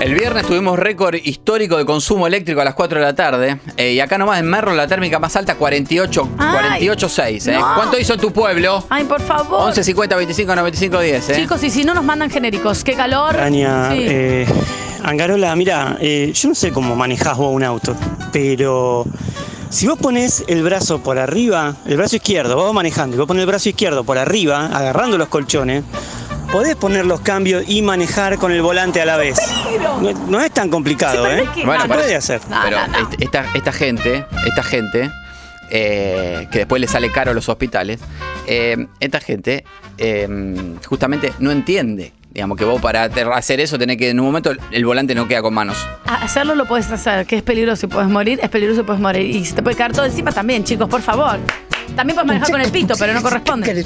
El 0.00 0.14
viernes 0.14 0.46
tuvimos 0.46 0.78
récord 0.78 1.14
histórico 1.22 1.76
de 1.76 1.84
consumo 1.84 2.26
eléctrico 2.26 2.62
a 2.62 2.64
las 2.64 2.74
4 2.74 2.98
de 3.00 3.04
la 3.04 3.14
tarde. 3.14 3.58
eh, 3.76 3.92
y 3.92 4.00
acá 4.00 4.16
nomás 4.16 4.40
en 4.40 4.46
Merlo 4.46 4.74
la 4.74 4.86
térmica 4.86 5.18
más 5.18 5.36
alta 5.36 5.56
48, 5.56 6.28
Ay, 6.38 6.86
48.6. 6.86 7.48
Eh. 7.48 7.58
no. 7.58 7.74
¿Cuánto 7.74 7.98
hizo 7.98 8.16
tu 8.16 8.32
pueblo? 8.32 8.82
Ay, 8.88 9.04
por 9.04 9.20
favor. 9.20 9.68
11 9.68 9.84
50 9.84 10.16
25 10.16 10.54
95 10.56 11.00
10. 11.00 11.28
Eh. 11.28 11.34
Chicos, 11.36 11.62
y 11.64 11.70
si 11.70 11.84
no 11.84 11.92
nos 11.92 12.02
mandan 12.04 12.30
genéricos, 12.30 12.82
qué 12.82 12.94
calor. 12.94 13.36
Tania, 13.36 13.90
Sí. 13.92 13.98
eh, 14.08 14.46
Angarola, 15.04 15.54
mira, 15.54 15.98
eh, 16.00 16.32
yo 16.34 16.48
no 16.48 16.54
sé 16.54 16.72
cómo 16.72 16.96
manejás 16.96 17.36
vos 17.36 17.54
un 17.54 17.62
auto, 17.64 17.94
pero 18.32 19.04
si 19.68 19.86
vos 19.86 19.98
pones 19.98 20.44
el 20.48 20.62
brazo 20.62 21.00
por 21.02 21.18
arriba, 21.18 21.74
el 21.86 21.96
brazo 21.98 22.16
izquierdo, 22.16 22.56
vos 22.56 22.64
vas 22.66 22.74
manejando 22.74 23.16
y 23.16 23.18
vos 23.18 23.26
pones 23.26 23.42
el 23.42 23.46
brazo 23.46 23.68
izquierdo 23.68 24.02
por 24.04 24.16
arriba, 24.18 24.66
agarrando 24.66 25.16
los 25.18 25.28
colchones, 25.28 25.84
podés 26.52 26.76
poner 26.76 27.06
los 27.06 27.20
cambios 27.20 27.64
y 27.68 27.82
manejar 27.82 28.38
con 28.38 28.52
el 28.52 28.62
volante 28.62 29.00
a 29.00 29.06
la 29.06 29.16
vez. 29.16 29.38
No, 29.80 30.12
no 30.28 30.40
es 30.40 30.50
tan 30.52 30.68
complicado, 30.68 31.26
¿eh? 31.30 31.44
Bueno, 31.64 31.82
Se 31.82 31.88
parece- 31.88 32.04
puede 32.06 32.16
hacer. 32.16 32.40
Pero 32.64 32.78
este- 33.02 33.24
esta, 33.24 33.44
esta 33.54 33.72
gente, 33.72 34.24
esta 34.46 34.62
gente, 34.62 35.10
eh, 35.70 36.48
que 36.50 36.58
después 36.58 36.80
le 36.80 36.88
sale 36.88 37.10
caro 37.12 37.30
a 37.30 37.34
los 37.34 37.48
hospitales, 37.48 38.00
eh, 38.46 38.86
esta 38.98 39.20
gente 39.20 39.64
eh, 39.98 40.76
justamente 40.86 41.32
no 41.38 41.50
entiende. 41.50 42.12
Digamos 42.32 42.56
que 42.56 42.64
vos 42.64 42.80
para 42.80 43.04
hacer 43.34 43.60
eso 43.60 43.76
tenés 43.76 43.96
que 43.96 44.08
en 44.10 44.20
un 44.20 44.26
momento 44.26 44.52
el, 44.70 44.84
volante 44.84 45.14
no 45.14 45.26
queda 45.26 45.42
con 45.42 45.52
manos. 45.52 45.76
Hacerlo 46.06 46.54
lo 46.54 46.64
puedes 46.64 46.90
hacer, 46.90 47.26
que 47.26 47.36
es 47.36 47.42
peligroso 47.42 47.86
y 47.86 47.88
puedes 47.88 48.08
morir, 48.08 48.38
es 48.42 48.48
peligroso 48.48 48.80
y 48.82 48.84
puedes 48.84 49.02
morir. 49.02 49.26
Y 49.28 49.44
se 49.44 49.54
te 49.54 49.62
puede 49.62 49.76
caer 49.76 49.92
todo 49.92 50.04
encima 50.04 50.30
también, 50.32 50.62
chicos, 50.64 50.88
por 50.88 51.02
favor. 51.02 51.38
También 51.96 52.14
puedes 52.14 52.26
manejar 52.26 52.50
con 52.50 52.60
el 52.60 52.70
pito, 52.70 52.94
pero 52.98 53.12
no 53.12 53.22
corresponde. 53.22 53.84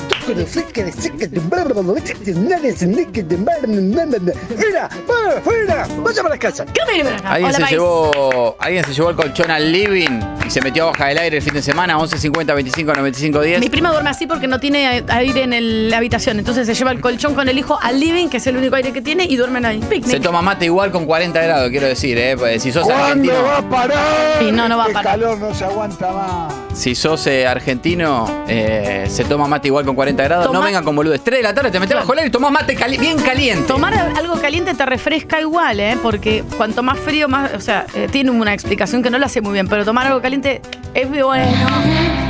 ¡Fuera! 3.64 4.88
¡Fuera! 5.06 5.40
¡Fuera! 5.42 5.86
¡Vaya 5.98 6.22
para 6.22 6.38
casa! 6.38 6.64
Alguien 6.86 7.06
Hola, 7.26 7.52
se, 7.52 7.60
país. 7.60 7.70
llevó, 7.72 8.56
alguien 8.58 8.84
se 8.84 8.92
llevó 8.94 9.10
el 9.10 9.16
colchón 9.16 9.50
al 9.50 9.72
living 9.72 10.20
y 10.46 10.50
se 10.50 10.60
metió 10.60 10.84
a 10.84 10.86
baja 10.92 11.06
del 11.06 11.18
aire 11.18 11.36
el 11.38 11.42
fin 11.42 11.54
de 11.54 11.62
semana, 11.62 11.98
11 11.98 12.18
50 12.18 12.54
25 12.54 12.92
95 12.94 13.40
10. 13.40 13.60
Mi 13.60 13.68
prima 13.70 13.90
duerme 13.92 14.10
así 14.10 14.26
porque 14.26 14.46
no 14.46 14.60
tiene 14.60 15.04
aire 15.08 15.42
en 15.42 15.52
el- 15.52 15.90
la 15.90 15.98
habitación. 15.98 16.38
Entonces 16.38 16.66
se 16.66 16.74
lleva 16.74 16.90
el 16.92 17.00
colchón 17.00 17.34
con 17.34 17.48
el 17.48 17.58
hijo 17.58 17.78
al 17.82 17.98
living, 18.00 18.28
que 18.28 18.36
es 18.38 18.46
el 18.46 18.56
único 18.56 18.76
aire 18.76 18.92
que 18.92 19.02
tiene, 19.02 19.24
y 19.24 19.36
duermen 19.36 19.64
ahí. 19.64 19.78
Picnic. 19.80 20.06
Se 20.06 20.20
toma 20.20 20.42
mate 20.42 20.66
igual 20.66 20.90
con 20.90 21.06
40 21.06 21.40
grados, 21.42 21.70
quiero 21.70 21.86
decir, 21.86 22.18
¿eh? 22.18 22.36
Pues 22.36 22.62
si 22.62 22.72
sos 22.72 22.84
¿Cuándo 22.84 23.02
argentino. 23.32 23.42
va 23.42 23.58
a 23.58 23.68
parar? 23.70 24.42
Y 24.42 24.52
no, 24.52 24.68
no 24.68 24.76
va 24.76 24.84
a 24.84 24.88
El 24.88 24.92
parar. 24.92 25.12
calor 25.20 25.38
no 25.38 25.54
se 25.54 25.64
aguanta 25.64 26.12
más. 26.12 26.54
Si 26.74 26.94
sos 26.96 27.26
eh, 27.28 27.46
argentino, 27.46 27.93
eh, 28.48 29.06
se 29.08 29.24
toma 29.24 29.46
mate 29.46 29.68
igual 29.68 29.84
con 29.84 29.94
40 29.94 30.22
grados. 30.24 30.52
No 30.52 30.60
vengan 30.62 30.84
con 30.84 30.94
boludes. 30.96 31.22
3 31.22 31.38
de 31.38 31.42
la 31.42 31.54
tarde 31.54 31.70
te 31.70 31.78
metes 31.80 31.96
bajo 31.96 32.12
el 32.12 32.18
aire 32.20 32.28
y 32.28 32.32
tomás 32.32 32.50
mate 32.52 32.74
cali- 32.74 32.98
bien 32.98 33.18
caliente. 33.18 33.66
Tomar 33.68 33.94
algo 33.94 34.34
caliente 34.40 34.74
te 34.74 34.84
refresca 34.86 35.40
igual, 35.40 35.80
¿eh? 35.80 35.96
Porque 36.02 36.44
cuanto 36.56 36.82
más 36.82 36.98
frío, 36.98 37.28
más. 37.28 37.52
O 37.54 37.60
sea, 37.60 37.86
eh, 37.94 38.08
tiene 38.10 38.30
una 38.30 38.52
explicación 38.54 39.02
que 39.02 39.10
no 39.10 39.18
lo 39.18 39.26
hace 39.26 39.40
muy 39.40 39.52
bien, 39.52 39.68
pero 39.68 39.84
tomar 39.84 40.06
algo 40.06 40.20
caliente 40.20 40.60
es 40.94 41.08
bueno. 41.08 41.66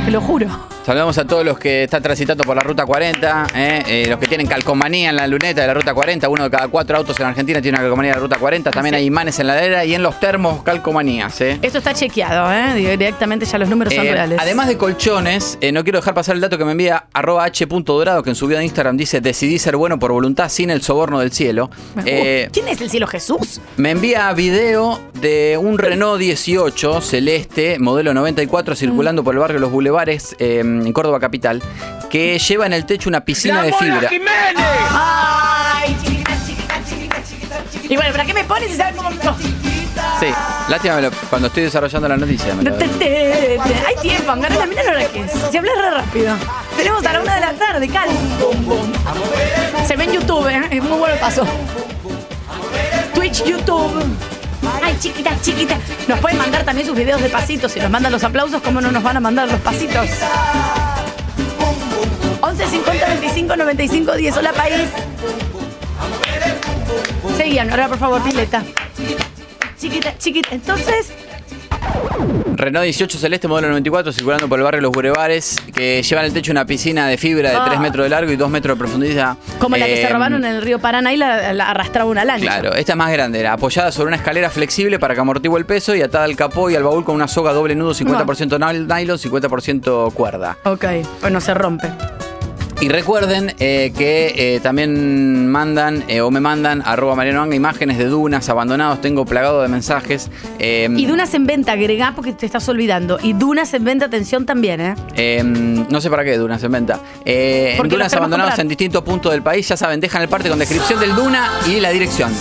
Te 0.05 0.11
lo 0.11 0.21
juro. 0.21 0.47
Saludamos 0.85 1.17
a 1.17 1.25
todos 1.25 1.43
los 1.43 1.57
que 1.57 1.85
están 1.85 2.03
transitando 2.03 2.43
por 2.43 2.55
la 2.55 2.61
ruta 2.61 2.85
40, 2.85 3.47
eh, 3.55 3.83
eh, 3.87 4.05
los 4.07 4.19
que 4.19 4.27
tienen 4.27 4.45
calcomanía 4.45 5.09
en 5.09 5.15
la 5.15 5.25
luneta 5.25 5.61
de 5.61 5.65
la 5.67 5.73
ruta 5.73 5.95
40. 5.95 6.29
Uno 6.29 6.43
de 6.43 6.51
cada 6.51 6.67
cuatro 6.67 6.95
autos 6.97 7.19
en 7.19 7.25
Argentina 7.25 7.59
tiene 7.59 7.75
una 7.75 7.81
calcomanía 7.85 8.11
de 8.11 8.17
la 8.17 8.21
ruta 8.21 8.37
40. 8.37 8.69
También 8.69 8.93
Sí. 8.93 8.99
hay 8.99 9.05
imanes 9.05 9.39
en 9.39 9.47
la 9.47 9.55
ladera 9.55 9.83
y 9.83 9.95
en 9.95 10.03
los 10.03 10.19
termos 10.19 10.61
calcomanías. 10.61 11.41
Eh. 11.41 11.57
Esto 11.63 11.79
está 11.79 11.95
chequeado, 11.95 12.53
¿eh? 12.53 12.75
Directamente 12.75 13.47
ya 13.47 13.57
los 13.57 13.67
números 13.67 13.95
son 13.95 14.05
Eh, 14.05 14.11
reales. 14.11 14.37
además 14.39 14.67
de 14.67 14.77
colchones, 14.77 15.57
no 15.73 15.83
quiero 15.83 15.97
dejar 16.01 16.13
pasar 16.13 16.35
el 16.35 16.41
dato 16.41 16.55
que 16.59 16.65
me 16.65 16.73
envía 16.73 17.05
arroba 17.13 17.45
h.dorado, 17.45 18.21
que 18.21 18.29
en 18.29 18.35
su 18.35 18.45
video 18.45 18.59
de 18.59 18.65
Instagram 18.65 18.95
dice 18.95 19.21
decidí 19.21 19.57
ser 19.57 19.77
bueno 19.77 19.97
por 19.97 20.11
voluntad 20.11 20.49
sin 20.49 20.69
el 20.69 20.83
soborno 20.83 21.19
del 21.19 21.31
cielo. 21.31 21.71
Uh, 21.97 22.01
¿Quién 22.51 22.67
es 22.67 22.79
el 22.81 22.91
cielo 22.91 23.07
Jesús? 23.07 23.59
me 23.77 23.89
envía 23.89 24.31
video 24.33 24.99
de 25.19 25.57
un 25.59 25.79
Renault 25.79 26.19
18 26.19 27.01
celeste, 27.01 27.79
modelo 27.79 28.13
94, 28.13 28.75
circulando 28.75 29.23
por 29.23 29.33
el 29.33 29.39
barrio 29.39 29.59
Los 29.59 29.71
Bulevares 29.71 30.35
eh, 30.37 30.73
en 30.85 30.93
Córdoba 30.93 31.19
Capital, 31.19 31.61
que 32.09 32.37
lleva 32.39 32.65
en 32.65 32.73
el 32.73 32.85
techo 32.85 33.09
una 33.09 33.21
piscina 33.23 33.61
de 33.63 33.73
fibra. 33.73 34.09
¡Ay, 34.91 35.95
chiquita, 36.03 36.31
chiquita, 36.45 36.75
chiquita, 36.87 37.15
chiquita, 37.23 37.55
chiquita! 37.71 37.93
Y 37.93 37.95
bueno, 37.97 38.11
¿para 38.11 38.25
qué 38.25 38.33
me 38.33 38.43
pones 38.43 38.71
si 38.71 38.77
sabes 38.77 38.95
cómo 38.95 39.09
me 39.11 39.17
Sí, 40.19 40.27
lástima 40.69 40.95
me 40.97 41.01
lo- 41.03 41.11
cuando 41.29 41.47
estoy 41.47 41.63
desarrollando 41.63 42.07
la 42.09 42.17
noticia. 42.17 42.53
Hay 42.53 43.95
tiempo, 44.01 44.31
Angarela, 44.31 44.65
mira 44.65 44.83
la 44.83 44.91
hora 44.91 45.05
que 45.07 45.21
es. 45.21 45.31
Si 45.51 45.57
hablas 45.57 45.73
re 45.77 45.91
rápido. 45.91 46.35
Tenemos 46.75 47.05
a 47.05 47.13
la 47.13 47.21
una 47.21 47.35
de 47.35 47.41
la 47.41 47.53
tarde, 47.53 47.87
calma. 47.87 48.13
Se 49.87 49.95
ve 49.95 50.03
en 50.03 50.11
YouTube, 50.13 50.47
¿eh? 50.49 50.61
Es 50.71 50.83
muy 50.83 50.97
bueno 50.99 51.13
el 51.13 51.19
paso. 51.19 51.45
Twitch, 53.13 53.43
YouTube. 53.45 53.93
Ay, 54.85 54.95
chiquita, 54.99 55.31
chiquita. 55.41 55.79
Nos 56.07 56.19
pueden 56.19 56.37
mandar 56.37 56.63
también 56.63 56.85
sus 56.85 56.95
videos 56.95 57.19
de 57.19 57.27
pasitos. 57.29 57.71
Si 57.71 57.79
nos 57.79 57.89
mandan 57.89 58.11
los 58.11 58.23
aplausos, 58.23 58.61
¿cómo 58.61 58.81
no 58.81 58.91
nos 58.91 59.01
van 59.01 59.17
a 59.17 59.19
mandar 59.19 59.49
los 59.49 59.59
pasitos? 59.61 60.07
11 62.39 62.67
50 62.67 63.07
25 63.07 63.55
95 63.55 64.13
10. 64.13 64.37
Hola, 64.37 64.53
país. 64.53 64.87
Seguían, 67.35 67.71
ahora 67.71 67.87
por 67.87 67.97
favor, 67.97 68.21
pileta. 68.21 68.63
Chiquita, 69.79 70.15
chiquita. 70.19 70.49
Entonces, 70.51 71.07
Renault 72.57 72.83
18 72.85 73.17
Celeste 73.17 73.47
modelo 73.47 73.67
94 73.69 74.11
circulando 74.13 74.47
por 74.47 74.57
el 74.59 74.63
barrio 74.63 74.81
Los 74.81 74.91
Bulevares 74.91 75.61
que 75.73 76.01
lleva 76.01 76.21
en 76.21 76.27
el 76.27 76.33
techo 76.33 76.51
una 76.51 76.65
piscina 76.65 77.07
de 77.07 77.17
fibra 77.17 77.49
de 77.51 77.57
3 77.65 77.77
Ah. 77.77 77.81
metros 77.81 78.05
de 78.05 78.09
largo 78.09 78.31
y 78.31 78.35
2 78.37 78.49
metros 78.49 78.75
de 78.77 78.79
profundidad. 78.79 79.35
como 79.59 79.75
la 79.77 79.85
que 79.85 79.97
se 79.97 80.03
Eh, 80.03 80.09
robaron 80.09 80.45
en 80.45 80.55
el 80.55 80.61
río 80.61 80.79
Paraná 80.79 81.11
y 81.13 81.17
la, 81.17 81.53
la 81.53 81.69
arrastraba 81.71 82.09
una 82.09 82.23
lancha. 82.23 82.45
Claro, 82.45 82.73
esta 82.73 82.93
es 82.93 82.97
más 82.97 83.11
grande, 83.11 83.39
era 83.39 83.53
apoyada 83.53 83.91
sobre 83.91 84.07
una 84.07 84.15
escalera 84.17 84.49
flexible 84.49 84.99
para 84.99 85.13
que 85.15 85.19
amortigua 85.21 85.59
el 85.59 85.65
peso 85.65 85.93
y 85.95 86.01
atada 86.01 86.23
al 86.25 86.35
capó 86.35 86.69
y 86.69 86.75
al 86.75 86.83
baúl 86.83 87.03
con 87.03 87.15
una 87.15 87.27
soga 87.27 87.51
doble 87.51 87.75
nudo 87.75 87.93
50% 87.93 88.57
nylon, 88.57 89.17
50% 89.19 90.13
cuerda. 90.13 90.57
Ok, 90.63 90.85
pues 91.19 91.33
no 91.33 91.41
se 91.41 91.53
rompe. 91.53 91.89
Y 92.81 92.89
recuerden 92.89 93.55
eh, 93.59 93.93
que 93.97 94.55
eh, 94.55 94.59
también 94.59 95.47
mandan 95.49 96.03
eh, 96.09 96.19
o 96.21 96.29
me 96.29 96.41
mandan 96.41 96.83
arroba 96.85 97.15
Mariano 97.15 97.41
Anga 97.41 97.55
imágenes 97.55 97.97
de 97.97 98.05
dunas 98.05 98.47
abandonados. 98.49 98.99
Tengo 99.01 99.25
plagado 99.25 99.61
de 99.61 99.69
mensajes. 99.69 100.29
eh, 100.59 100.87
Y 100.95 101.05
Dunas 101.05 101.33
en 101.33 101.45
venta, 101.47 101.71
agregá 101.71 102.11
porque 102.15 102.33
te 102.33 102.45
estás 102.45 102.67
olvidando. 102.67 103.17
Y 103.23 103.33
Dunas 103.33 103.73
en 103.73 103.85
venta, 103.85 104.05
atención 104.05 104.45
también, 104.45 104.81
¿eh? 104.81 104.95
eh, 105.15 105.41
no 105.43 106.01
sé 106.01 106.09
para 106.09 106.23
qué 106.25 106.37
dunas 106.37 106.61
en 106.63 106.71
venta. 106.73 106.99
En 107.23 107.87
dunas 107.87 108.13
abandonados 108.13 108.59
en 108.59 108.67
distintos 108.67 109.01
puntos 109.03 109.31
del 109.31 109.41
país. 109.41 109.67
Ya 109.67 109.77
saben, 109.77 109.99
dejan 110.01 110.21
el 110.21 110.27
parte 110.27 110.49
con 110.49 110.59
descripción 110.59 110.99
del 110.99 111.15
duna 111.15 111.49
y 111.67 111.79
la 111.79 111.89
dirección. 111.91 112.31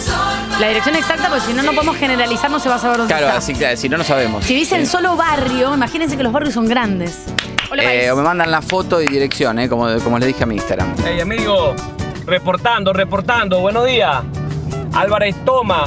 La 0.60 0.68
dirección 0.68 0.96
exacta, 0.96 1.28
porque 1.28 1.44
si 1.46 1.52
no, 1.54 1.62
no 1.62 1.72
podemos 1.72 1.96
generalizar, 1.96 2.50
no 2.50 2.58
se 2.58 2.68
va 2.68 2.74
a 2.74 2.78
saber 2.80 2.98
dónde 2.98 3.12
Claro, 3.14 3.26
está. 3.28 3.38
así 3.38 3.54
que 3.54 3.76
si 3.76 3.88
no, 3.88 3.96
no 3.98 4.04
sabemos. 4.04 4.44
Si 4.44 4.54
dicen 4.54 4.86
solo 4.86 5.16
barrio, 5.16 5.74
imagínense 5.74 6.16
que 6.16 6.22
los 6.24 6.32
barrios 6.32 6.54
son 6.54 6.68
grandes. 6.68 7.18
Eh, 7.80 8.10
o 8.10 8.16
me 8.16 8.22
mandan 8.22 8.50
la 8.50 8.62
foto 8.62 9.00
y 9.00 9.06
dirección, 9.06 9.58
eh, 9.58 9.68
como, 9.68 9.86
como 10.00 10.18
les 10.18 10.28
dije 10.28 10.44
a 10.44 10.46
mi 10.46 10.56
Instagram. 10.56 10.94
Hey 11.04 11.20
amigo, 11.20 11.74
reportando, 12.26 12.92
reportando, 12.92 13.60
buenos 13.60 13.86
días. 13.86 14.22
Álvarez 14.92 15.34
Toma, 15.44 15.84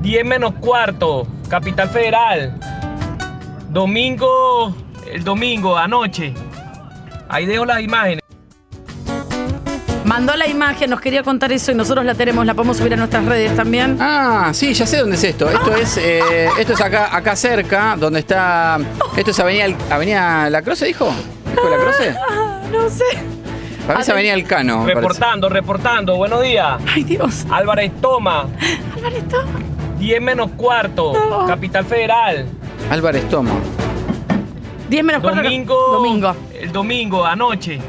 10 0.00 0.24
menos 0.24 0.54
cuarto, 0.54 1.26
Capital 1.48 1.88
Federal. 1.88 2.58
Domingo, 3.70 4.74
el 5.10 5.24
domingo, 5.24 5.76
anoche. 5.76 6.34
Ahí 7.28 7.46
dejo 7.46 7.64
las 7.64 7.80
imágenes. 7.80 8.23
Mandó 10.04 10.36
la 10.36 10.46
imagen, 10.46 10.90
nos 10.90 11.00
quería 11.00 11.22
contar 11.22 11.50
eso 11.52 11.72
y 11.72 11.74
nosotros 11.74 12.04
la 12.04 12.14
tenemos, 12.14 12.44
la 12.44 12.52
podemos 12.52 12.76
subir 12.76 12.92
a 12.92 12.96
nuestras 12.96 13.24
redes 13.24 13.56
también. 13.56 13.96
Ah, 14.00 14.50
sí, 14.52 14.74
ya 14.74 14.86
sé 14.86 14.98
dónde 14.98 15.16
es 15.16 15.24
esto. 15.24 15.48
Esto 15.48 15.74
es, 15.74 15.96
eh, 15.96 16.46
esto 16.58 16.74
es 16.74 16.80
acá, 16.82 17.14
acá 17.16 17.34
cerca, 17.34 17.96
donde 17.98 18.20
está. 18.20 18.78
Esto 19.16 19.30
es 19.30 19.40
Avenida, 19.40 19.66
Avenida 19.90 20.50
La 20.50 20.60
Croce, 20.60 20.84
dijo. 20.86 21.10
¿Dijo 21.50 21.68
La 21.70 21.76
Croce? 21.78 22.14
Ah, 22.30 22.60
no 22.70 22.88
sé. 22.90 23.04
Para 23.86 23.98
mí 23.98 24.02
es 24.02 24.08
Avenida 24.10 24.34
El 24.34 24.44
Cano. 24.44 24.84
Reportando, 24.84 25.48
reportando, 25.48 26.16
buenos 26.16 26.42
días. 26.42 26.80
Ay, 26.94 27.04
Dios. 27.04 27.46
Álvarez 27.50 27.92
Toma, 28.02 28.46
Álvarez 28.96 29.26
Toma. 29.28 29.58
10 29.98 30.20
menos 30.20 30.50
cuarto, 30.56 31.14
No. 31.14 31.46
Capital 31.46 31.84
Federal. 31.86 32.46
Álvarez 32.90 33.26
Toma. 33.30 33.52
10 34.90 35.02
menos 35.04 35.22
cuarto. 35.22 35.42
Domingo, 35.42 35.74
Domingo. 35.92 36.36
el 36.60 36.72
domingo, 36.72 37.24
anoche. 37.24 37.80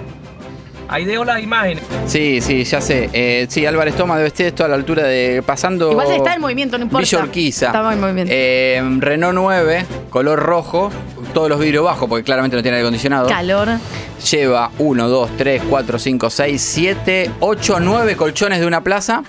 Ahí 0.88 1.06
dejo 1.06 1.26
las 1.26 1.42
imágenes. 1.42 1.84
Sí, 2.06 2.42
sí, 2.42 2.64
ya 2.64 2.82
sé. 2.82 3.10
Eh, 3.14 3.48
sí, 3.50 3.66
Álvarez 3.66 3.96
Toma 3.96 4.16
debe 4.18 4.28
estar 4.28 4.46
esto 4.46 4.64
a 4.66 4.68
la 4.68 4.76
altura 4.76 5.04
de. 5.04 5.44
pasando. 5.46 5.92
Igual 5.92 6.12
está 6.12 6.34
en 6.36 6.42
movimiento, 6.42 6.78
no 6.78 6.84
importa. 6.84 7.06
Villa 7.06 7.24
Urquiza. 7.24 7.66
Estaba 7.68 7.94
en 7.94 8.00
movimiento. 8.02 8.32
Eh, 8.34 8.82
Renault 9.00 9.36
9, 9.36 9.86
color 10.10 10.40
rojo, 10.40 10.92
todos 11.34 11.50
los 11.50 11.60
vidrios 11.60 11.84
bajos, 11.84 12.08
porque 12.08 12.24
claramente 12.24 12.56
no 12.56 12.62
tiene 12.62 12.78
aire 12.78 12.86
acondicionado. 12.88 13.28
Calor. 13.28 13.70
Lleva 14.32 14.72
1, 14.80 15.08
2, 15.10 15.30
3, 15.38 15.62
4, 15.70 16.00
5, 16.00 16.30
6, 16.30 16.62
7, 16.62 17.32
8, 17.40 17.80
9 17.80 18.16
colchones 18.16 18.60
de 18.60 18.66
una 18.66 18.82
plaza 18.82 19.24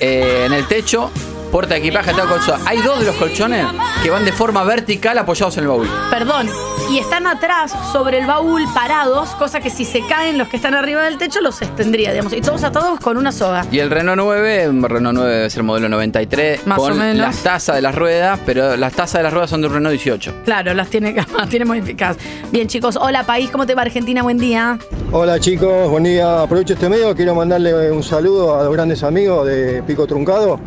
eh, 0.00 0.44
en 0.46 0.52
el 0.52 0.66
techo. 0.66 1.10
Puerta 1.50 1.74
de 1.74 1.80
equipaje, 1.80 2.12
todo 2.12 2.28
colchón. 2.28 2.60
Hay 2.66 2.80
dos 2.80 2.98
de 3.00 3.04
los 3.04 3.14
colchones 3.16 3.66
que 4.02 4.08
van 4.08 4.24
de 4.24 4.32
forma 4.32 4.64
vertical 4.64 5.18
apoyados 5.18 5.54
en 5.58 5.64
el 5.64 5.68
baúl. 5.68 5.88
Perdón. 6.10 6.48
Y 6.90 6.98
están 6.98 7.26
atrás, 7.26 7.72
sobre 7.90 8.18
el 8.18 8.26
baúl, 8.26 8.64
parados, 8.74 9.30
cosa 9.30 9.60
que 9.60 9.70
si 9.70 9.86
se 9.86 10.04
caen 10.06 10.36
los 10.36 10.48
que 10.48 10.56
están 10.56 10.74
arriba 10.74 11.02
del 11.04 11.16
techo, 11.16 11.40
los 11.40 11.62
extendría, 11.62 12.10
digamos. 12.10 12.34
Y 12.34 12.42
todos 12.42 12.62
atados 12.64 13.00
con 13.00 13.16
una 13.16 13.32
soga. 13.32 13.64
Y 13.70 13.78
el 13.78 13.90
Renault 13.90 14.18
9, 14.20 14.68
un 14.68 14.82
Renault 14.82 15.16
9 15.16 15.34
debe 15.34 15.50
ser 15.50 15.62
modelo 15.62 15.88
93, 15.88 16.66
Más 16.66 16.78
con 16.78 16.92
o 16.92 16.94
menos. 16.96 17.16
las 17.16 17.36
tazas 17.42 17.76
de 17.76 17.82
las 17.82 17.94
ruedas, 17.94 18.38
pero 18.44 18.76
las 18.76 18.92
tazas 18.92 19.20
de 19.20 19.22
las 19.22 19.32
ruedas 19.32 19.48
son 19.48 19.62
de 19.62 19.68
un 19.68 19.72
Renault 19.74 19.92
18. 19.92 20.34
Claro, 20.44 20.74
las 20.74 20.88
tiene, 20.90 21.14
las 21.14 21.26
tiene 21.48 21.64
modificadas. 21.64 22.18
Bien, 22.50 22.66
chicos. 22.68 22.98
Hola, 23.00 23.24
país. 23.24 23.48
¿Cómo 23.50 23.64
te 23.66 23.74
va, 23.74 23.82
Argentina? 23.82 24.22
Buen 24.22 24.36
día. 24.36 24.78
Hola 25.12 25.38
chicos, 25.40 25.88
buen 25.88 26.04
día. 26.04 26.42
Aprovecho 26.42 26.74
este 26.74 26.88
medio, 26.90 27.14
quiero 27.14 27.34
mandarle 27.34 27.90
un 27.90 28.02
saludo 28.02 28.58
a 28.58 28.64
los 28.64 28.72
grandes 28.72 29.02
amigos 29.02 29.46
de 29.46 29.82
Pico 29.86 30.06
Truncado. 30.06 30.60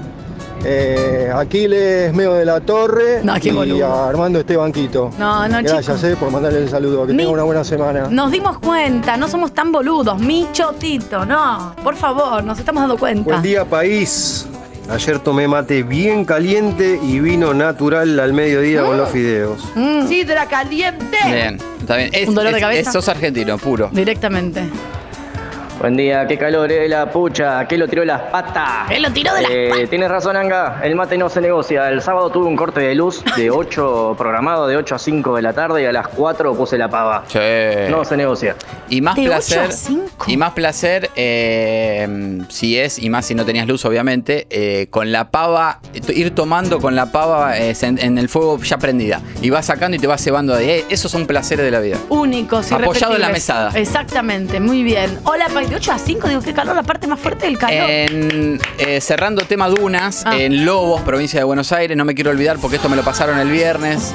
Eh, 0.67 1.29
Aquiles 1.34 2.12
Meo 2.13 2.34
de 2.34 2.43
la 2.43 2.60
Torre 2.60 3.22
No, 3.24 3.36
qué 3.39 3.50
y 3.50 3.51
boludo. 3.51 3.86
a 3.86 4.10
Armando 4.10 4.39
Esteban 4.39 4.72
Quito. 4.72 5.12
No, 5.19 5.48
no, 5.48 5.60
Gracias 5.62 6.03
eh, 6.03 6.15
por 6.19 6.31
mandarle 6.31 6.60
el 6.60 6.69
saludo. 6.69 7.05
Que 7.05 7.13
Mi- 7.13 7.19
tenga 7.19 7.31
una 7.34 7.43
buena 7.43 7.63
semana. 7.63 8.07
Nos 8.10 8.31
dimos 8.31 8.57
cuenta, 8.57 9.15
no 9.15 9.27
somos 9.27 9.53
tan 9.53 9.72
boludos. 9.72 10.19
Micho 10.19 10.74
Tito, 10.79 11.24
no. 11.25 11.75
Por 11.84 11.95
favor, 11.95 12.43
nos 12.43 12.57
estamos 12.57 12.81
dando 12.81 12.98
cuenta. 12.98 13.24
Buen 13.29 13.41
día, 13.43 13.63
país. 13.65 14.48
Ayer 14.89 15.17
tomé 15.19 15.48
mate 15.48 15.81
bien 15.84 16.25
caliente 16.25 17.00
y 17.01 17.19
vino 17.19 17.53
natural 17.53 18.19
al 18.19 18.34
mediodía 18.34 18.84
con 18.84 18.98
los 18.98 19.10
fideos. 19.10 19.60
Mm. 19.75 20.07
Sidra 20.07 20.45
caliente. 20.48 21.17
Bien, 21.25 21.60
está 21.79 21.95
bien. 21.98 22.10
Es, 22.13 22.27
¿Un 22.29 22.36
dolor 22.36 22.53
de 22.53 22.60
cabeza? 22.60 22.89
es- 22.89 22.93
sos 22.93 23.07
argentino, 23.10 23.57
puro. 23.57 23.89
Directamente. 23.91 24.63
Buen 25.79 25.98
día, 25.98 26.25
qué 26.25 26.38
calor, 26.38 26.72
eh, 26.72 26.88
la 26.88 27.12
pucha, 27.12 27.67
que 27.67 27.77
lo 27.77 27.88
tiró 27.88 28.05
las 28.05 28.22
patas. 28.24 28.89
Él 28.89 29.03
lo 29.03 29.12
tiró 29.12 29.34
de 29.36 29.41
las 29.41 29.51
Eh, 29.51 29.67
patas. 29.70 29.89
Tienes 29.89 30.10
razón, 30.10 30.36
Anga, 30.38 30.79
el 30.84 30.96
mate 30.96 31.17
no 31.17 31.29
se 31.29 31.41
negocia. 31.41 31.89
El 31.89 32.01
sábado 32.01 32.29
tuve 32.29 32.46
un 32.46 32.55
corte 32.55 32.79
de 32.79 32.96
luz 32.96 33.22
de 33.36 33.51
8, 33.51 34.15
programado 34.17 34.67
de 34.67 34.77
8 34.77 34.96
a 34.96 35.00
5 35.00 35.36
de 35.36 35.41
la 35.41 35.53
tarde 35.53 35.84
y 35.84 35.86
a 35.86 35.91
las 35.91 36.08
4 36.08 36.55
puse 36.55 36.77
la 36.77 36.89
pava. 36.89 37.24
Sí. 37.27 37.39
No 37.89 38.03
se 38.05 38.15
negocia. 38.17 38.55
Y 38.89 39.01
más 39.01 39.15
De 39.15 39.25
placer. 39.25 39.60
a 39.60 39.72
cinco. 39.72 40.25
Y 40.27 40.38
más 40.38 40.53
placer, 40.53 41.10
eh, 41.15 42.39
si 42.50 42.77
es, 42.79 42.98
y 42.98 43.10
más 43.10 43.25
si 43.25 43.36
no 43.36 43.46
tenías 43.46 43.67
luz, 43.67 43.84
obviamente, 43.86 44.48
eh, 44.50 44.88
con 44.89 45.12
la 45.12 45.29
pava, 45.29 45.79
ir 46.10 46.34
tomando 46.34 46.79
con 46.79 46.96
la 46.96 47.08
pava 47.12 47.58
eh, 47.58 47.75
en, 47.82 48.00
en 48.00 48.17
el 48.17 48.29
fuego 48.29 48.58
ya 48.63 48.77
prendida. 48.77 49.22
Y 49.41 49.50
vas 49.50 49.65
sacando 49.65 49.98
y 49.98 50.00
te 50.00 50.08
vas 50.08 50.24
cebando 50.24 50.55
de 50.55 50.72
ahí. 50.72 50.86
Esos 50.89 51.12
son 51.12 51.27
placeres 51.27 51.65
de 51.65 51.72
la 51.72 51.79
vida. 51.82 51.98
Únicos, 52.10 52.72
Apoyado 52.72 53.15
en 53.15 53.22
la 53.22 53.29
mesada. 53.29 53.72
Exactamente, 53.75 54.60
muy 54.60 54.84
bien. 54.84 55.20
Hola, 55.25 55.48
De 55.69 55.75
8 55.75 55.91
a 55.93 55.98
5, 56.00 56.27
digo, 56.29 56.41
qué 56.41 56.53
calor, 56.53 56.75
la 56.75 56.84
parte 56.84 57.07
más 57.07 57.19
fuerte 57.19 57.48
del 57.48 57.57
calor. 57.57 57.89
En, 57.89 58.60
eh, 58.77 59.01
cerrando 59.01 59.43
tema 59.45 59.67
Dunas, 59.67 60.24
Ah. 60.25 60.38
en 60.38 60.63
Lobos, 60.63 61.01
provincia 61.01 61.39
de 61.39 61.43
Buenos 61.43 61.72
Aires, 61.72 61.98
no 61.98 62.05
me 62.05 62.13
quiero 62.13 62.29
olvidar 62.29 62.57
porque 62.60 62.75
esto 62.75 62.88
me 62.88 62.95
lo 62.95 63.03
pasaron 63.03 63.39
el 63.39 63.50
viernes. 63.50 64.13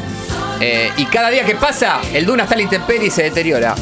Eh, 0.60 0.90
y 0.96 1.06
cada 1.06 1.30
día 1.30 1.44
que 1.44 1.56
pasa, 1.56 2.00
el 2.14 2.24
Duna 2.24 2.44
está 2.44 2.54
en 2.54 2.58
la 2.58 2.64
intemperie 2.64 3.08
y 3.08 3.10
se 3.10 3.24
deteriora. 3.24 3.74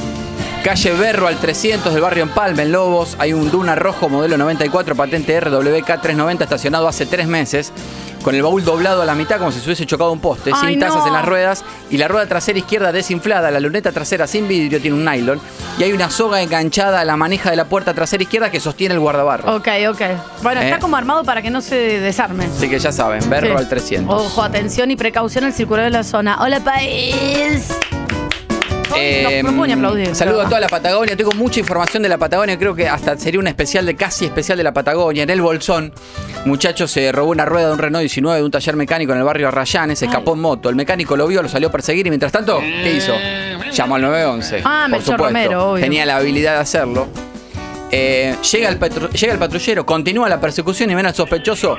Calle 0.65 0.93
Berro 0.93 1.29
al 1.29 1.37
300 1.39 1.93
del 1.95 2.03
barrio 2.03 2.25
Empalme, 2.25 2.63
en 2.65 2.73
Lobos, 2.73 3.17
hay 3.19 3.33
un 3.33 3.51
Duna 3.51 3.75
rojo 3.75 4.09
modelo 4.09 4.37
94, 4.37 4.95
patente 4.97 5.41
RWK390, 5.41 6.43
estacionado 6.43 6.89
hace 6.89 7.07
tres 7.07 7.27
meses, 7.27 7.73
con 8.23 8.35
el 8.35 8.43
baúl 8.43 8.63
doblado 8.65 9.01
a 9.01 9.07
la 9.07 9.15
mitad 9.15 9.39
como 9.39 9.51
si 9.51 9.61
se 9.61 9.67
hubiese 9.67 9.87
chocado 9.87 10.13
un 10.13 10.19
poste, 10.21 10.51
Ay, 10.53 10.73
sin 10.73 10.81
tazas 10.81 10.99
no. 10.99 11.07
en 11.07 11.13
las 11.15 11.25
ruedas, 11.25 11.65
y 11.91 11.97
la 11.97 12.09
rueda 12.09 12.27
trasera 12.27 12.59
izquierda 12.59 12.93
desinflada, 12.93 13.51
la 13.51 13.61
luneta 13.61 13.93
trasera 13.93 14.27
sin 14.27 14.47
vidrio 14.47 14.79
tiene 14.81 14.97
un 14.97 15.05
nylon, 15.07 15.41
y 15.79 15.85
hay 15.85 15.93
una 15.93 16.11
soga 16.11 16.43
enganchada 16.43 17.01
a 17.01 17.05
la 17.07 17.17
maneja 17.17 17.49
de 17.51 17.57
la 17.57 17.65
puerta 17.65 17.95
trasera 17.95 18.23
izquierda 18.25 18.51
que 18.51 18.61
sostiene 18.61 18.95
el 18.95 19.01
guardabarro. 19.01 19.57
Ok, 19.57 19.69
ok. 19.89 20.01
Bueno, 20.43 20.61
Eh. 20.61 20.65
está 20.67 20.81
como 20.81 20.97
armado 20.97 21.25
para 21.25 21.41
que 21.41 21.51
no 21.51 21.63
se 21.63 21.77
desarme. 22.01 22.45
Así 22.45 22.69
que 22.69 22.79
ya 22.79 22.93
saben, 22.93 23.31
Berro 23.31 23.53
Sí. 23.53 23.55
al 23.57 23.69
300. 23.71 24.21
Ojo, 24.23 24.43
atención 24.43 24.91
y 24.91 24.97
precaución 24.97 25.45
al 25.45 25.55
circular 25.55 25.85
de 25.85 25.91
la 25.91 26.03
zona. 26.05 26.43
Hola, 26.43 26.61
país. 26.61 27.69
Eh, 28.97 29.43
no, 29.43 29.65
aplaudir, 29.65 30.15
saludo 30.15 30.43
a 30.43 30.45
toda 30.47 30.61
la 30.61 30.69
Patagonia. 30.69 31.17
Tengo 31.17 31.33
mucha 31.33 31.61
información 31.61 32.03
de 32.03 32.09
la 32.09 32.19
Patagonia. 32.19 32.59
Creo 32.59 32.75
que 32.75 32.89
hasta 32.89 33.17
sería 33.19 33.41
un 33.41 33.47
especial 33.47 33.87
de 33.87 33.97
casi 33.97 34.25
especial 34.25 34.59
de 34.59 34.65
la 34.65 34.73
Patagonia. 34.73 35.23
En 35.23 35.31
el 35.31 35.41
Bolsón, 35.41 35.93
muchacho 36.45 36.89
se 36.89 37.13
robó 37.13 37.31
una 37.31 37.45
rueda 37.45 37.69
de 37.69 37.73
un 37.75 37.79
Renault 37.79 38.03
19 38.03 38.39
de 38.39 38.45
un 38.45 38.51
taller 38.51 38.77
mecánico 38.77 39.13
en 39.13 39.19
el 39.19 39.25
barrio 39.25 39.49
Arrayanes. 39.49 39.99
Se 39.99 40.07
escapó 40.07 40.35
en 40.35 40.41
moto. 40.41 40.69
El 40.69 40.77
mecánico 40.77 41.17
lo 41.17 41.27
vio, 41.27 41.43
lo 41.43 41.49
salió 41.49 41.69
a 41.69 41.73
perseguir 41.73 42.07
y 42.07 42.11
mientras 42.11 42.33
tanto, 42.33 42.61
¿qué 42.61 42.95
hizo? 42.95 43.15
Llamó 43.73 43.97
al 43.97 44.03
911. 44.03 44.63
Ah, 44.65 44.87
por 44.91 45.01
supuesto. 45.01 45.25
Romero, 45.25 45.73
obvio. 45.73 45.85
Tenía 45.85 46.07
la 46.07 46.17
habilidad 46.17 46.55
de 46.55 46.61
hacerlo. 46.61 47.09
Eh, 47.91 48.37
llega, 48.53 48.69
el 48.69 48.79
llega 48.79 49.33
el 49.33 49.39
patrullero, 49.39 49.87
continúa 49.87 50.29
la 50.29 50.39
persecución 50.39 50.91
y 50.91 50.95
ven 50.95 51.07
al 51.07 51.15
sospechoso 51.15 51.79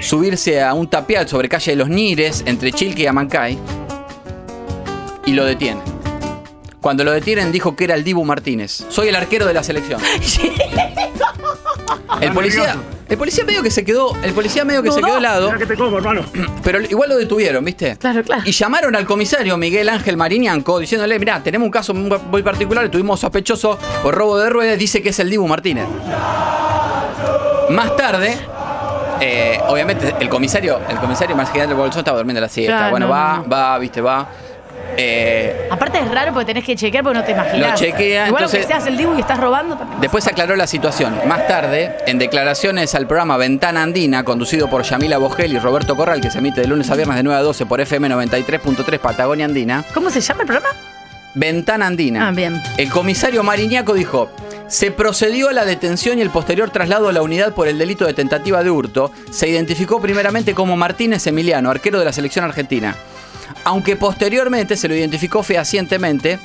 subirse 0.00 0.62
a 0.62 0.74
un 0.74 0.88
tapial 0.88 1.28
sobre 1.28 1.48
calle 1.48 1.72
de 1.72 1.76
los 1.76 1.88
Nires, 1.88 2.42
entre 2.46 2.72
Chilque 2.72 3.02
y 3.02 3.06
Amancay, 3.06 3.58
y 5.26 5.32
lo 5.32 5.44
detiene. 5.44 5.89
Cuando 6.80 7.04
lo 7.04 7.12
detienen 7.12 7.52
dijo 7.52 7.76
que 7.76 7.84
era 7.84 7.94
el 7.94 8.04
Dibu 8.04 8.24
Martínez. 8.24 8.84
Soy 8.88 9.08
el 9.08 9.16
arquero 9.16 9.46
de 9.46 9.54
la 9.54 9.62
selección. 9.62 10.00
El 12.20 12.32
policía, 12.32 12.76
El 13.08 13.16
policía 13.16 13.44
medio 13.44 13.62
que 13.62 13.70
se 13.70 13.84
quedó, 13.84 14.14
el 14.22 14.32
policía 14.32 14.64
medio 14.64 14.82
que 14.82 14.90
se 14.90 15.00
quedó 15.00 15.18
helado. 15.18 15.56
que 15.56 15.64
te 15.64 15.76
como, 15.76 15.96
hermano. 15.98 16.22
Pero 16.62 16.80
igual 16.82 17.08
lo 17.08 17.16
detuvieron, 17.16 17.64
¿viste? 17.64 17.96
Claro, 17.96 18.22
claro. 18.22 18.42
Y 18.44 18.52
llamaron 18.52 18.94
al 18.94 19.06
comisario 19.06 19.56
Miguel 19.56 19.88
Ángel 19.88 20.16
Mariñanco 20.16 20.78
diciéndole, 20.78 21.18
mirá, 21.18 21.42
tenemos 21.42 21.64
un 21.66 21.70
caso 21.70 21.94
muy 21.94 22.18
muy 22.30 22.42
particular, 22.42 22.88
tuvimos 22.90 23.20
sospechoso 23.20 23.78
por 24.02 24.14
robo 24.14 24.38
de 24.38 24.50
ruedas, 24.50 24.78
dice 24.78 25.00
que 25.02 25.10
es 25.10 25.18
el 25.18 25.30
Dibu 25.30 25.46
Martínez. 25.48 25.86
Más 27.70 27.96
tarde, 27.96 28.36
eh, 29.20 29.58
obviamente 29.68 30.14
el 30.20 30.28
comisario, 30.28 30.80
el 30.88 30.98
comisario 30.98 31.36
más 31.36 31.48
general 31.48 31.68
del 31.68 31.78
Bolsón 31.78 32.00
estaba 32.00 32.18
durmiendo 32.18 32.40
la 32.40 32.48
siesta. 32.48 32.72
Claro, 32.76 32.90
bueno, 32.90 33.06
no, 33.06 33.12
va, 33.12 33.42
no. 33.44 33.48
va, 33.48 33.78
viste, 33.78 34.00
va. 34.00 34.28
Eh, 34.96 35.68
Aparte 35.70 35.98
es 35.98 36.10
raro 36.10 36.32
porque 36.32 36.46
tenés 36.46 36.64
que 36.64 36.76
chequear 36.76 37.02
porque 37.04 37.18
no 37.18 37.24
te 37.24 37.32
imaginas. 37.32 37.70
Lo 37.80 37.86
chequea, 37.86 38.26
Igual 38.28 38.42
entonces- 38.44 38.66
que 38.66 38.72
seas 38.72 38.86
el 38.86 38.96
Dibu 38.96 39.14
y 39.16 39.20
estás 39.20 39.38
robando 39.38 39.76
también. 39.76 40.00
Después 40.00 40.26
aclaró 40.26 40.56
la 40.56 40.66
situación. 40.66 41.18
Más 41.26 41.46
tarde, 41.46 41.96
en 42.06 42.18
declaraciones 42.18 42.94
al 42.94 43.06
programa 43.06 43.36
Ventana 43.36 43.82
Andina, 43.82 44.24
conducido 44.24 44.68
por 44.68 44.82
Yamila 44.82 45.18
Bogel 45.18 45.52
y 45.52 45.58
Roberto 45.58 45.96
Corral, 45.96 46.20
que 46.20 46.30
se 46.30 46.38
emite 46.38 46.60
de 46.60 46.66
lunes 46.66 46.90
a 46.90 46.96
viernes 46.96 47.16
de 47.16 47.22
9 47.22 47.38
a 47.38 47.42
12 47.42 47.66
por 47.66 47.80
FM 47.80 48.08
93.3 48.08 48.98
Patagonia 48.98 49.44
Andina, 49.46 49.84
¿Cómo 49.94 50.10
se 50.10 50.20
llama 50.20 50.42
el 50.42 50.46
programa? 50.46 50.68
Ventana 51.34 51.86
Andina. 51.86 52.26
Ah, 52.28 52.32
bien. 52.32 52.60
El 52.76 52.90
comisario 52.90 53.42
Mariñaco 53.44 53.94
dijo, 53.94 54.30
se 54.66 54.90
procedió 54.90 55.48
a 55.48 55.52
la 55.52 55.64
detención 55.64 56.18
y 56.18 56.22
el 56.22 56.30
posterior 56.30 56.70
traslado 56.70 57.08
a 57.08 57.12
la 57.12 57.22
unidad 57.22 57.52
por 57.54 57.68
el 57.68 57.78
delito 57.78 58.04
de 58.04 58.14
tentativa 58.14 58.64
de 58.64 58.70
hurto. 58.70 59.12
Se 59.30 59.48
identificó 59.48 60.00
primeramente 60.00 60.54
como 60.54 60.76
Martínez 60.76 61.24
Emiliano, 61.28 61.70
arquero 61.70 62.00
de 62.00 62.04
la 62.04 62.12
selección 62.12 62.44
argentina. 62.44 62.96
Aunque 63.64 63.96
posteriormente 63.96 64.76
se 64.76 64.88
lo 64.88 64.94
identificó 64.94 65.42
fehacientemente. 65.42 66.38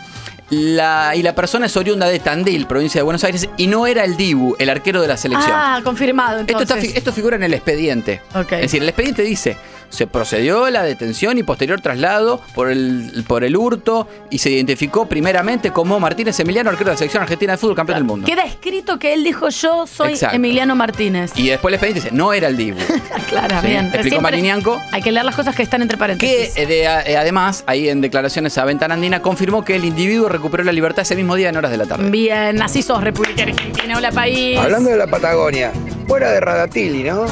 La, 0.52 1.14
y 1.16 1.24
la 1.24 1.34
persona 1.34 1.66
es 1.66 1.76
oriunda 1.76 2.08
de 2.08 2.20
Tandil, 2.20 2.68
provincia 2.68 3.00
de 3.00 3.04
Buenos 3.04 3.24
Aires, 3.24 3.50
y 3.58 3.66
no 3.66 3.88
era 3.88 4.04
el 4.04 4.16
Dibu, 4.16 4.56
el 4.60 4.70
arquero 4.70 5.02
de 5.02 5.08
la 5.08 5.18
selección. 5.18 5.52
Ah, 5.52 5.82
confirmado 5.84 6.42
Esto, 6.42 6.76
está 6.76 7.12
figura 7.12 7.36
en 7.36 7.42
el 7.42 7.56
expediente. 7.56 8.22
Es 8.36 8.62
decir, 8.62 8.84
el 8.84 8.90
expediente 8.90 9.24
dice, 9.24 9.58
se 9.90 10.08
procedió 10.08 10.66
a 10.66 10.72
la 10.72 10.84
detención 10.84 11.38
y 11.38 11.44
posterior 11.44 11.82
traslado 11.82 12.42
por 12.54 12.70
el, 12.70 13.24
por 13.28 13.44
el 13.44 13.56
hurto 13.56 14.08
y 14.30 14.38
se 14.40 14.50
identificó 14.52 15.08
primeramente 15.08 15.72
como 15.72 16.00
Martínez 16.00 16.40
Emiliano, 16.40 16.70
arquero 16.70 16.90
de 16.90 16.94
la 16.94 16.98
selección 16.98 17.24
argentina 17.24 17.54
de 17.54 17.58
fútbol, 17.58 17.76
campeón 17.76 17.98
del 18.00 18.04
mundo. 18.06 18.26
Queda 18.26 18.44
escrito 18.46 19.00
que 19.00 19.14
él 19.14 19.24
dijo 19.24 19.50
yo 19.50 19.88
soy 19.88 20.12
Exacto. 20.14 20.36
Emiliano 20.36 20.76
Martínez. 20.76 21.32
Y 21.36 21.48
después 21.48 21.72
el 21.72 21.76
expediente 21.76 22.02
dice, 22.02 22.16
no 22.16 22.34
era 22.34 22.48
el 22.48 22.58
Dibu. 22.58 22.78
Claro, 23.30 23.60
Sí, 23.62 23.68
bien. 23.68 23.86
explicó 23.88 24.22
Mariñanco. 24.22 24.80
Hay 24.92 25.02
que 25.02 25.12
leer 25.12 25.26
las 25.26 25.36
cosas 25.36 25.56
que 25.56 25.64
están 25.64 25.82
entre 25.82 25.96
Que 25.96 26.00
paréntesis. 26.00 26.56
eh, 26.58 26.66
de- 26.66 26.84
eh, 26.84 27.18
además, 27.18 27.64
ahí 27.68 27.90
en 27.90 28.02
declaraciones 28.02 28.58
a 28.58 28.66
Ventana 28.66 28.94
Andina, 28.94 29.22
confirmó 29.22 29.66
que 29.66 29.76
el 29.76 29.84
individuo 29.86 30.30
recuperó 30.30 30.64
la 30.64 30.72
libertad 30.72 31.02
ese 31.02 31.16
mismo 31.16 31.36
día 31.36 31.50
en 31.50 31.58
horas 31.58 31.72
de 31.72 31.78
la 31.78 31.86
tarde. 31.86 32.10
Bien, 32.10 32.62
así 32.62 32.82
sos 32.84 33.04
República 33.04 33.44
Argentina. 33.44 33.98
Hola, 33.98 34.12
país. 34.12 34.58
Hablando 34.58 34.90
de 34.92 34.98
la 34.98 35.08
Patagonia, 35.08 35.72
fuera 36.08 36.32
de 36.32 36.40
Radatili, 36.40 37.04
¿no? 37.04 37.26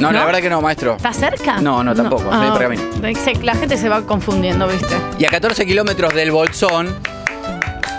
No, 0.00 0.10
la 0.12 0.24
verdad 0.24 0.40
que 0.40 0.50
no, 0.50 0.60
maestro. 0.60 0.96
¿Está 0.96 1.12
cerca? 1.12 1.60
No, 1.60 1.84
no, 1.84 1.94
tampoco, 1.94 2.24
por 2.24 2.58
camino. 2.58 2.82
se- 3.22 3.34
La 3.42 3.54
gente 3.54 3.76
se 3.76 3.88
va 3.88 4.02
confundiendo, 4.02 4.66
¿viste? 4.66 4.94
Y 5.18 5.24
a 5.24 5.30
14 5.30 5.66
kilómetros 5.66 6.14
del 6.14 6.30
Bolsón, 6.30 6.88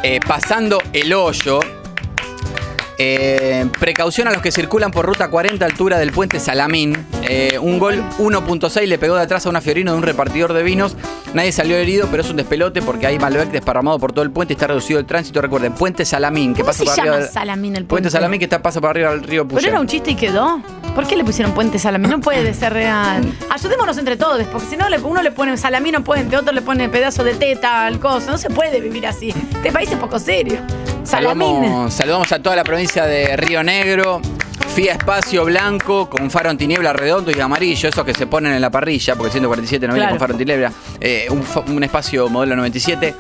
eh, 0.03 0.20
pasando 0.27 0.79
el 0.93 1.13
hoyo, 1.13 1.60
eh, 3.03 3.65
precaución 3.79 4.27
a 4.27 4.31
los 4.31 4.41
que 4.43 4.51
circulan 4.51 4.91
por 4.91 5.05
ruta 5.08 5.29
40 5.29 5.65
altura 5.65 5.98
del 5.98 6.12
puente 6.12 6.39
Salamín. 6.39 6.96
Eh, 7.24 7.58
un 7.60 7.79
gol 7.79 8.03
1.6 8.20 8.86
le 8.86 8.98
pegó 9.00 9.15
de 9.15 9.24
atrás 9.24 9.46
a 9.46 9.50
una 9.50 9.60
Fiorino 9.60 9.91
de 9.93 9.98
un 9.98 10.03
repartidor 10.03 10.53
de 10.53 10.62
vinos. 10.62 10.96
Nadie 11.34 11.51
salió 11.51 11.77
herido, 11.77 12.08
pero 12.12 12.22
es 12.24 12.29
un 12.29 12.36
despelote 12.38 12.81
porque 12.84 13.08
hay 13.08 13.17
Malbec 13.17 13.50
desparramado 13.51 13.98
por 13.98 14.12
todo 14.12 14.24
el 14.24 14.29
puente 14.31 14.53
y 14.53 14.55
está 14.55 14.67
reducido 14.67 15.00
el 15.00 15.05
tránsito. 15.08 15.41
Recuerden, 15.41 15.74
puente 15.74 16.05
Salamín, 16.05 16.53
que 16.53 16.62
¿Cómo 16.62 16.67
pasa 16.67 16.79
se 16.79 16.86
por 16.86 16.96
llama 16.96 17.10
arriba. 17.12 17.24
del- 17.25 17.34
Salamín 17.34 17.75
el 17.75 17.86
puente? 17.86 17.89
Puente 17.89 18.10
Salamín 18.12 18.39
que 18.39 18.46
está, 18.46 18.62
pasa 18.62 18.79
por 18.81 18.91
arriba 18.91 19.10
del 19.12 19.24
río 19.24 19.48
¿Pero 19.48 19.67
era 19.67 19.79
un 19.79 19.88
chiste 19.88 20.12
y 20.12 20.15
quedó? 20.15 20.62
¿Por 20.93 21.08
qué 21.08 21.15
le 21.15 21.24
pusieron 21.24 21.53
puente 21.53 21.79
Salamín? 21.79 22.12
No 22.12 22.20
puede 22.22 22.53
ser 22.53 22.74
real. 22.74 23.24
Ayudémonos 23.50 23.98
entre 23.98 24.15
todos, 24.17 24.43
porque 24.48 24.67
si 24.67 24.77
no 24.77 24.89
le- 24.89 25.00
uno 25.00 25.24
le 25.24 25.31
pone 25.31 25.58
Salamín 25.58 25.96
o 25.96 26.03
puente, 26.03 26.38
otro 26.38 26.51
le 26.53 26.62
pone 26.62 26.88
pedazo 26.89 27.24
de 27.24 27.34
teta 27.34 27.86
al 27.88 28.00
coso. 28.00 28.29
No 28.31 28.38
se 28.38 28.50
puede 28.50 28.79
vivir 28.79 29.08
así. 29.08 29.29
Este 29.55 29.72
país 29.72 29.89
es 29.91 29.98
poco 29.98 30.20
serio. 30.20 30.60
Salamín. 31.03 31.48
Saludamos, 31.48 31.93
saludamos 31.93 32.31
a 32.31 32.41
toda 32.41 32.55
la 32.55 32.63
provincia 32.63 33.05
de 33.05 33.36
Río 33.38 33.63
Negro. 33.63 34.22
FIA 34.75 34.93
Espacio 34.93 35.43
Blanco 35.43 36.10
con 36.10 36.31
faro 36.31 36.50
en 36.50 36.57
tiniebla 36.57 36.94
redondo 36.94 37.29
y 37.31 37.40
amarillo, 37.42 37.90
esos 37.90 38.05
que 38.05 38.14
se 38.14 38.25
ponen 38.25 38.53
en 38.53 38.61
la 38.61 38.70
parrilla, 38.70 39.16
porque 39.16 39.27
el 39.27 39.31
147 39.33 39.85
no 39.87 39.94
viene 39.94 40.05
Claro. 40.05 40.14
con 40.14 40.20
faro 40.20 40.33
en 40.33 40.37
tiniebla. 40.37 40.72
Eh, 41.01 41.27
un, 41.68 41.83
espacio 41.83 42.29
modelo 42.29 42.55
97. 42.55 43.14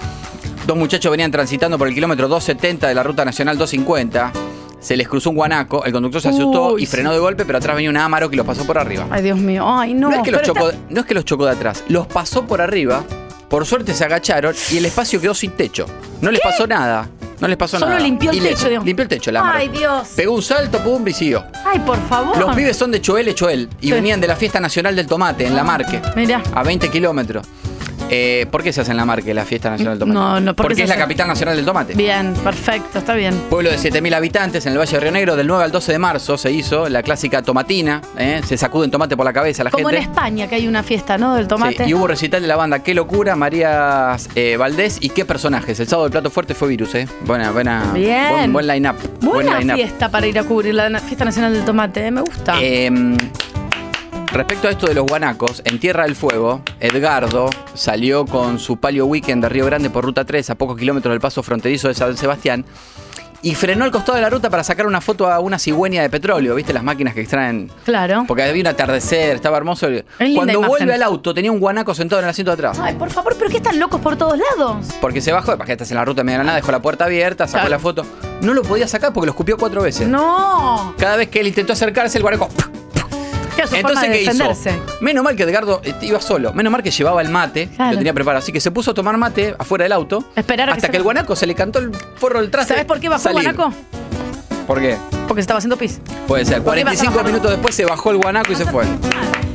Dos 0.65 0.77
muchachos 0.77 1.11
venían 1.11 1.29
transitando 1.31 1.77
por 1.77 1.87
el 1.89 1.93
kilómetro 1.93 2.27
270 2.29 2.87
de 2.87 2.93
la 2.95 3.03
ruta 3.03 3.25
nacional 3.25 3.57
250. 3.57 4.31
Se 4.79 4.95
les 4.95 5.07
cruzó 5.09 5.29
un 5.31 5.35
guanaco, 5.35 5.83
el 5.83 5.91
conductor 5.91 6.21
se 6.21 6.29
asustó 6.29 6.73
Uy, 6.73 6.83
y 6.83 6.85
frenó 6.85 7.11
de 7.11 7.19
golpe, 7.19 7.43
pero 7.45 7.57
atrás 7.57 7.75
venía 7.75 7.89
un 7.89 7.97
Amaro 7.97 8.29
que 8.29 8.35
los 8.37 8.45
pasó 8.45 8.65
por 8.65 8.77
arriba. 8.77 9.05
Ay, 9.11 9.21
Dios 9.23 9.37
mío. 9.37 9.63
Ay, 9.67 9.93
no. 9.93 10.09
No, 10.09 10.15
es 10.17 10.23
que 10.23 10.31
los 10.31 10.41
chocó, 10.43 10.69
está- 10.69 10.81
no 10.89 11.01
es 11.01 11.05
que 11.05 11.13
los 11.13 11.25
chocó 11.25 11.45
de 11.45 11.51
atrás, 11.51 11.83
los 11.89 12.07
pasó 12.07 12.45
por 12.47 12.61
arriba. 12.61 13.03
Por 13.49 13.65
suerte 13.65 13.93
se 13.93 14.05
agacharon 14.05 14.55
y 14.71 14.77
el 14.77 14.85
espacio 14.85 15.19
quedó 15.19 15.33
sin 15.33 15.51
techo. 15.51 15.85
No 16.21 16.31
les 16.31 16.39
pasó 16.39 16.65
nada. 16.65 17.09
No 17.41 17.47
les 17.47 17.57
pasó 17.57 17.77
Solo 17.79 17.91
nada. 17.91 18.01
limpió 18.03 18.29
el 18.31 18.37
Y 18.37 18.39
le- 18.39 18.49
techo, 18.49 18.67
digamos. 18.67 18.85
Limpió 18.85 19.03
el 19.03 19.09
techo, 19.09 19.31
la 19.31 19.51
Ay, 19.53 19.67
Dios. 19.69 20.09
Pegó 20.15 20.33
un 20.35 20.41
salto, 20.41 20.79
pum, 20.83 21.05
y 21.07 21.13
siguió. 21.13 21.43
Ay, 21.65 21.79
por 21.79 21.97
favor. 22.07 22.37
Los 22.37 22.55
pibes 22.55 22.77
son 22.77 22.91
de 22.91 23.01
Choel, 23.01 23.33
Choel. 23.35 23.67
Y 23.81 23.87
Sí. 23.87 23.91
venían 23.93 24.21
de 24.21 24.27
la 24.27 24.35
Fiesta 24.35 24.59
Nacional 24.59 24.95
del 24.95 25.07
Tomate, 25.07 25.45
en 25.47 25.55
La 25.55 25.63
Marque. 25.63 26.01
Mirá. 26.15 26.41
A 26.53 26.63
20 26.63 26.89
kilómetros. 26.89 27.45
Eh, 28.13 28.45
¿Por 28.51 28.61
qué 28.61 28.73
se 28.73 28.81
hace 28.81 28.91
en 28.91 28.97
La 28.97 29.05
Marque 29.05 29.33
la 29.33 29.45
Fiesta 29.45 29.69
Nacional 29.69 29.97
del 29.97 29.99
Tomate? 29.99 30.19
No, 30.19 30.39
no, 30.41 30.53
¿por 30.53 30.65
qué 30.65 30.67
Porque 30.67 30.75
se 30.75 30.83
es 30.83 30.89
la 30.89 30.95
hace? 30.95 31.03
capital 31.03 31.27
nacional 31.29 31.55
del 31.55 31.65
tomate. 31.65 31.93
Bien, 31.93 32.33
perfecto, 32.43 32.99
está 32.99 33.13
bien. 33.15 33.33
Pueblo 33.49 33.71
de 33.71 33.77
7.000 33.77 34.13
habitantes 34.13 34.65
en 34.65 34.73
el 34.73 34.79
Valle 34.79 34.91
de 34.91 34.99
Río 34.99 35.11
Negro, 35.13 35.35
del 35.37 35.47
9 35.47 35.63
al 35.63 35.71
12 35.71 35.93
de 35.93 35.97
marzo 35.99 36.37
se 36.37 36.51
hizo 36.51 36.89
la 36.89 37.03
clásica 37.03 37.41
tomatina. 37.41 38.01
¿eh? 38.17 38.41
Se 38.45 38.57
sacuden 38.57 38.91
tomate 38.91 39.15
por 39.15 39.25
la 39.25 39.31
cabeza 39.31 39.63
la 39.63 39.71
Como 39.71 39.89
en 39.89 39.95
gente. 39.95 40.09
España, 40.11 40.47
que 40.47 40.55
hay 40.55 40.67
una 40.67 40.83
fiesta, 40.83 41.17
¿no? 41.17 41.35
Del 41.35 41.47
tomate. 41.47 41.85
Sí, 41.85 41.89
y 41.89 41.93
hubo 41.93 42.05
recital 42.05 42.41
de 42.41 42.47
la 42.49 42.57
banda 42.57 42.79
Qué 42.79 42.93
locura, 42.93 43.37
María 43.37 44.17
eh, 44.35 44.57
Valdés 44.57 44.97
y 44.99 45.09
qué 45.09 45.23
personajes. 45.23 45.79
El 45.79 45.87
sábado 45.87 46.05
el 46.07 46.11
plato 46.11 46.29
fuerte 46.29 46.53
fue 46.53 46.67
Virus, 46.67 46.93
¿eh? 46.95 47.07
Buena, 47.21 47.51
buena. 47.51 47.91
Bien. 47.93 48.29
Buen, 48.29 48.51
buen 48.53 48.67
line-up. 48.67 48.95
Buen 49.21 49.45
Buena 49.47 49.73
fiesta 49.73 50.09
para 50.09 50.27
ir 50.27 50.37
a 50.37 50.43
cubrir 50.43 50.75
la 50.75 50.99
fiesta 50.99 51.23
nacional 51.23 51.53
del 51.53 51.63
tomate, 51.63 52.05
¿eh? 52.07 52.11
me 52.11 52.21
gusta. 52.21 52.55
Respecto 54.33 54.67
a 54.69 54.71
esto 54.71 54.87
de 54.87 54.93
los 54.93 55.05
guanacos, 55.05 55.61
en 55.65 55.77
Tierra 55.79 56.03
del 56.03 56.15
Fuego, 56.15 56.61
Edgardo 56.79 57.49
salió 57.73 58.25
con 58.25 58.59
su 58.59 58.77
palio 58.77 59.05
weekend 59.05 59.43
de 59.43 59.49
Río 59.49 59.65
Grande 59.65 59.89
por 59.89 60.05
ruta 60.05 60.23
3 60.23 60.51
a 60.51 60.55
pocos 60.55 60.77
kilómetros 60.77 61.11
del 61.13 61.19
paso 61.19 61.43
fronterizo 61.43 61.89
de 61.89 61.93
San 61.95 62.15
Sebastián. 62.15 62.63
Y 63.43 63.55
frenó 63.55 63.83
al 63.85 63.91
costado 63.91 64.17
de 64.17 64.21
la 64.21 64.29
ruta 64.29 64.51
para 64.51 64.63
sacar 64.63 64.85
una 64.85 65.01
foto 65.01 65.27
a 65.29 65.39
una 65.39 65.57
cigüeña 65.57 66.03
de 66.03 66.09
petróleo, 66.11 66.53
¿viste? 66.55 66.73
Las 66.73 66.83
máquinas 66.83 67.13
que 67.15 67.21
extraen. 67.21 67.71
claro. 67.83 68.23
Porque 68.27 68.43
había 68.43 68.61
un 68.61 68.67
atardecer, 68.67 69.35
estaba 69.35 69.57
hermoso. 69.57 69.87
Cuando 70.35 70.61
vuelve 70.61 70.93
al 70.93 71.01
auto, 71.03 71.33
tenía 71.33 71.51
un 71.51 71.59
guanaco 71.59 71.93
sentado 71.95 72.19
en 72.21 72.25
el 72.25 72.29
asiento 72.29 72.51
de 72.51 72.53
atrás. 72.53 72.79
Ay, 72.79 72.95
por 72.95 73.09
favor, 73.09 73.35
¿pero 73.37 73.49
qué 73.49 73.57
están 73.57 73.79
locos 73.79 73.99
por 73.99 74.15
todos 74.15 74.37
lados? 74.37 74.87
Porque 75.01 75.21
se 75.21 75.31
bajó, 75.31 75.53
para 75.53 75.65
que 75.65 75.71
estás 75.73 75.89
en 75.91 75.97
la 75.97 76.05
ruta 76.05 76.23
medio 76.23 76.37
de 76.37 76.43
la 76.43 76.47
nada, 76.49 76.55
dejó 76.57 76.71
la 76.71 76.81
puerta 76.83 77.05
abierta, 77.05 77.47
sacó 77.47 77.61
Claro. 77.67 77.69
la 77.71 77.79
foto. 77.79 78.05
No 78.41 78.53
lo 78.53 78.61
podía 78.61 78.87
sacar 78.87 79.11
porque 79.11 79.25
lo 79.25 79.31
escupió 79.31 79.57
cuatro 79.57 79.81
veces. 79.81 80.07
No. 80.07 80.93
Cada 80.99 81.15
vez 81.17 81.27
que 81.29 81.39
él 81.41 81.47
intentó 81.47 81.73
acercarse, 81.73 82.19
el 82.19 82.21
guanaco. 82.21 82.47
¿Qué 82.90 82.90
es 83.57 83.69
su 83.69 83.75
Entonces, 83.75 83.81
forma 83.81 84.01
de 84.01 84.09
¿qué 84.09 84.21
hizo? 84.23 84.31
defenderse? 84.33 84.73
Menos 85.01 85.23
mal 85.23 85.35
que 85.35 85.43
Edgardo 85.43 85.81
iba 86.01 86.19
solo. 86.21 86.53
Menos 86.53 86.71
mal 86.71 86.81
que 86.83 86.91
llevaba 86.91 87.21
el 87.21 87.29
mate. 87.29 87.67
Claro. 87.75 87.91
Lo 87.93 87.97
tenía 87.97 88.13
preparado. 88.13 88.41
Así 88.43 88.51
que 88.51 88.59
se 88.59 88.71
puso 88.71 88.91
a 88.91 88.93
tomar 88.93 89.17
mate 89.17 89.55
afuera 89.57 89.83
del 89.83 89.91
auto. 89.91 90.23
Esperar 90.35 90.69
a 90.69 90.73
que 90.73 90.77
hasta 90.77 90.87
se- 90.87 90.91
que 90.91 90.97
el 90.97 91.03
guanaco 91.03 91.35
se 91.35 91.45
le 91.47 91.55
cantó 91.55 91.79
el 91.79 91.91
forro 92.15 92.41
del 92.41 92.49
traste. 92.51 92.73
¿Sabes 92.73 92.85
por 92.85 92.99
qué 92.99 93.09
bajó 93.09 93.29
el 93.29 93.35
salir. 93.35 93.53
guanaco? 93.55 93.75
¿Por 94.67 94.79
qué? 94.79 94.97
Porque 95.27 95.41
se 95.41 95.45
estaba 95.45 95.57
haciendo 95.57 95.77
pis. 95.77 95.99
Puede 96.27 96.45
ser. 96.45 96.61
¿Por 96.61 96.75
qué 96.75 96.83
vas 96.83 96.93
a 96.93 97.05
45 97.05 97.11
bajar? 97.13 97.25
minutos 97.27 97.51
después 97.51 97.75
se 97.75 97.85
bajó 97.85 98.11
el 98.11 98.17
guanaco 98.17 98.51
y 98.51 98.55
se 98.55 98.65
fue. 98.65 98.85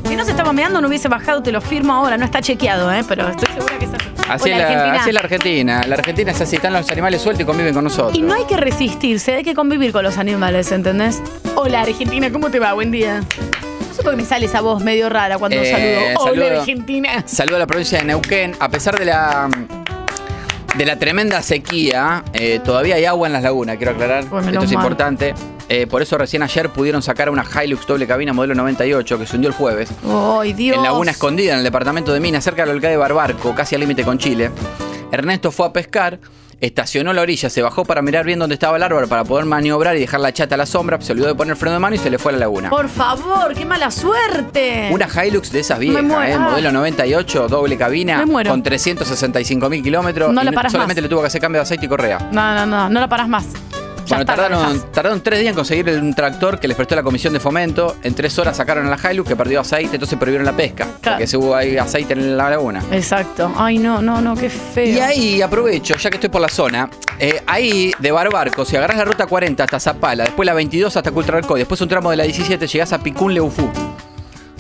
Si 0.08 0.14
no 0.14 0.24
se 0.24 0.30
estaba 0.32 0.52
meando, 0.52 0.80
no 0.80 0.88
hubiese 0.88 1.08
bajado, 1.08 1.42
te 1.42 1.50
lo 1.52 1.60
firmo 1.60 1.92
ahora. 1.94 2.16
No 2.16 2.24
está 2.24 2.40
chequeado, 2.40 2.92
¿eh? 2.92 3.02
Pero 3.08 3.28
estoy 3.28 3.48
segura 3.54 3.78
que 3.78 3.84
es 3.86 3.90
así. 3.92 4.06
Así 4.28 4.44
Hola, 4.50 4.54
es, 4.56 4.58
la, 4.58 4.66
Argentina. 4.66 5.00
así 5.00 5.08
es 5.10 5.14
la 5.14 5.20
Argentina. 5.20 5.84
La 5.86 5.94
Argentina 5.96 6.30
es 6.32 6.40
así. 6.40 6.56
Están 6.56 6.72
los 6.72 6.90
animales 6.90 7.22
sueltos 7.22 7.42
y 7.42 7.46
conviven 7.46 7.74
con 7.74 7.84
nosotros. 7.84 8.16
Y 8.16 8.22
no 8.22 8.34
hay 8.34 8.44
que 8.44 8.56
resistirse, 8.56 9.34
hay 9.34 9.44
que 9.44 9.54
convivir 9.54 9.92
con 9.92 10.02
los 10.02 10.18
animales, 10.18 10.70
¿entendés? 10.72 11.22
Hola 11.54 11.82
Argentina, 11.82 12.30
¿cómo 12.32 12.50
te 12.50 12.58
va? 12.58 12.72
Buen 12.72 12.90
día. 12.90 13.22
Sé 13.96 14.02
por 14.02 14.10
qué 14.10 14.16
me 14.18 14.24
sale 14.26 14.44
esa 14.46 14.60
voz 14.60 14.82
medio 14.82 15.08
rara 15.08 15.38
cuando 15.38 15.56
Eh, 15.56 15.70
saludo. 15.70 16.20
Hola 16.30 16.42
saludo. 16.42 16.60
Argentina. 16.60 17.24
Saludo 17.26 17.56
a 17.56 17.58
la 17.60 17.66
provincia 17.66 17.98
de 17.98 18.04
Neuquén. 18.04 18.54
A 18.60 18.68
pesar 18.68 18.98
de 18.98 19.06
la 19.06 19.48
de 20.76 20.84
la 20.84 20.98
tremenda 20.98 21.40
sequía, 21.40 22.22
eh, 22.34 22.60
todavía 22.62 22.96
hay 22.96 23.06
agua 23.06 23.26
en 23.28 23.32
las 23.32 23.42
lagunas, 23.42 23.78
quiero 23.78 23.92
aclarar. 23.92 24.26
Pues 24.26 24.46
Esto 24.46 24.60
es 24.62 24.72
mal. 24.72 24.82
importante. 24.84 25.34
Eh, 25.70 25.86
por 25.86 26.02
eso 26.02 26.18
recién 26.18 26.42
ayer 26.42 26.68
pudieron 26.68 27.00
sacar 27.00 27.30
una 27.30 27.42
Hilux 27.64 27.86
doble 27.86 28.06
cabina 28.06 28.34
modelo 28.34 28.54
98 28.54 29.18
que 29.18 29.26
se 29.26 29.36
hundió 29.36 29.48
el 29.48 29.56
jueves. 29.56 29.88
¡Ay, 30.06 30.52
Dios! 30.52 30.76
En 30.76 30.82
Laguna 30.82 31.10
Escondida, 31.12 31.52
en 31.52 31.58
el 31.58 31.64
departamento 31.64 32.12
de 32.12 32.20
Minas, 32.20 32.44
cerca 32.44 32.62
del 32.66 32.74
volcán 32.74 32.90
de 32.90 32.98
Barbarco, 32.98 33.54
casi 33.54 33.74
al 33.74 33.80
límite 33.80 34.04
con 34.04 34.18
Chile. 34.18 34.50
Ernesto 35.10 35.50
fue 35.50 35.66
a 35.66 35.72
pescar, 35.72 36.18
estacionó 36.60 37.10
a 37.10 37.14
la 37.14 37.22
orilla, 37.22 37.50
se 37.50 37.62
bajó 37.62 37.84
para 37.84 38.02
mirar 38.02 38.24
bien 38.24 38.38
dónde 38.38 38.54
estaba 38.54 38.76
el 38.76 38.82
árbol 38.82 39.06
para 39.08 39.24
poder 39.24 39.44
maniobrar 39.44 39.96
y 39.96 40.00
dejar 40.00 40.20
la 40.20 40.32
chata 40.32 40.54
a 40.54 40.58
la 40.58 40.66
sombra, 40.66 41.00
se 41.00 41.12
olvidó 41.12 41.28
de 41.28 41.34
poner 41.34 41.56
freno 41.56 41.74
de 41.74 41.78
mano 41.80 41.94
y 41.96 41.98
se 41.98 42.10
le 42.10 42.18
fue 42.18 42.32
a 42.32 42.34
la 42.34 42.38
laguna. 42.40 42.70
Por 42.70 42.88
favor, 42.88 43.54
qué 43.54 43.64
mala 43.64 43.90
suerte. 43.90 44.88
Una 44.90 45.06
Hilux 45.24 45.52
de 45.52 45.60
esas 45.60 45.78
viejas, 45.78 46.02
eh, 46.28 46.34
Ah. 46.34 46.38
modelo 46.38 46.72
98, 46.72 47.48
doble 47.48 47.76
cabina, 47.76 48.18
Me 48.18 48.26
muero. 48.26 48.50
con 48.50 48.62
365 48.62 49.68
mil 49.68 49.82
kilómetros. 49.82 50.32
No 50.32 50.42
y 50.42 50.44
la 50.44 50.52
parás 50.52 50.72
solamente 50.72 51.00
más. 51.00 51.04
le 51.04 51.08
tuvo 51.08 51.20
que 51.22 51.26
hacer 51.28 51.40
cambio 51.40 51.60
de 51.60 51.62
aceite 51.62 51.86
y 51.86 51.88
correa. 51.88 52.18
No, 52.32 52.54
no, 52.54 52.66
no, 52.66 52.88
no 52.88 53.00
la 53.00 53.08
parás 53.08 53.28
más. 53.28 53.46
Bueno, 54.08 54.24
tardaron, 54.24 55.20
tres 55.20 55.40
días 55.40 55.50
en 55.50 55.54
conseguir 55.54 55.88
un 55.90 56.14
tractor 56.14 56.60
que 56.60 56.68
les 56.68 56.76
prestó 56.76 56.94
la 56.94 57.02
comisión 57.02 57.32
de 57.32 57.40
fomento. 57.40 57.96
En 58.02 58.14
tres 58.14 58.38
horas 58.38 58.56
sacaron 58.56 58.86
a 58.86 58.96
la 58.96 59.12
Hilux 59.12 59.28
que 59.28 59.36
perdió 59.36 59.60
aceite, 59.60 59.96
entonces 59.96 60.18
prohibieron 60.18 60.46
la 60.46 60.52
pesca. 60.52 60.86
Porque 61.02 61.26
se 61.26 61.36
hubo 61.36 61.54
ahí 61.54 61.76
aceite 61.76 62.12
en 62.12 62.36
la 62.36 62.50
laguna. 62.50 62.82
Exacto. 62.92 63.52
Ay, 63.56 63.78
no, 63.78 64.00
no, 64.00 64.20
no, 64.20 64.34
qué 64.36 64.48
feo. 64.48 64.94
Y 64.94 65.00
ahí 65.00 65.42
aprovecho, 65.42 65.96
ya 65.96 66.10
que 66.10 66.16
estoy 66.16 66.30
por 66.30 66.40
la 66.40 66.48
zona, 66.48 66.88
eh, 67.18 67.42
ahí 67.46 67.92
de 67.98 68.10
Barbarco, 68.12 68.64
si 68.64 68.76
agarras 68.76 68.98
la 68.98 69.04
ruta 69.04 69.26
40 69.26 69.64
hasta 69.64 69.80
Zapala, 69.80 70.24
después 70.24 70.46
la 70.46 70.54
22 70.54 70.96
hasta 70.96 71.10
Cultralcó, 71.10 71.56
después 71.56 71.80
un 71.80 71.88
tramo 71.88 72.10
de 72.10 72.16
la 72.16 72.24
17, 72.24 72.66
llegás 72.66 72.92
a 72.92 72.98
Picún 72.98 73.34
Leufú. 73.34 73.68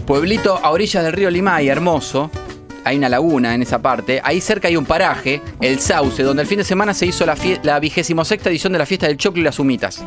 Pueblito 0.06 0.58
a 0.62 0.70
orillas 0.70 1.02
del 1.04 1.12
río 1.12 1.30
Limay, 1.30 1.68
hermoso. 1.68 2.30
Hay 2.86 2.96
una 2.98 3.08
laguna 3.08 3.54
en 3.54 3.62
esa 3.62 3.80
parte. 3.80 4.20
Ahí 4.22 4.40
cerca 4.40 4.68
hay 4.68 4.76
un 4.76 4.86
paraje, 4.86 5.42
el 5.60 5.80
Sauce, 5.80 6.22
donde 6.22 6.42
el 6.42 6.48
fin 6.48 6.58
de 6.58 6.64
semana 6.64 6.94
se 6.94 7.04
hizo 7.06 7.26
la, 7.26 7.78
vigésimo 7.80 8.24
sexta 8.24 8.48
edición 8.48 8.72
de 8.72 8.78
la 8.78 8.86
fiesta 8.86 9.06
del 9.08 9.16
choclo 9.16 9.40
y 9.40 9.44
las 9.44 9.58
humitas. 9.58 10.04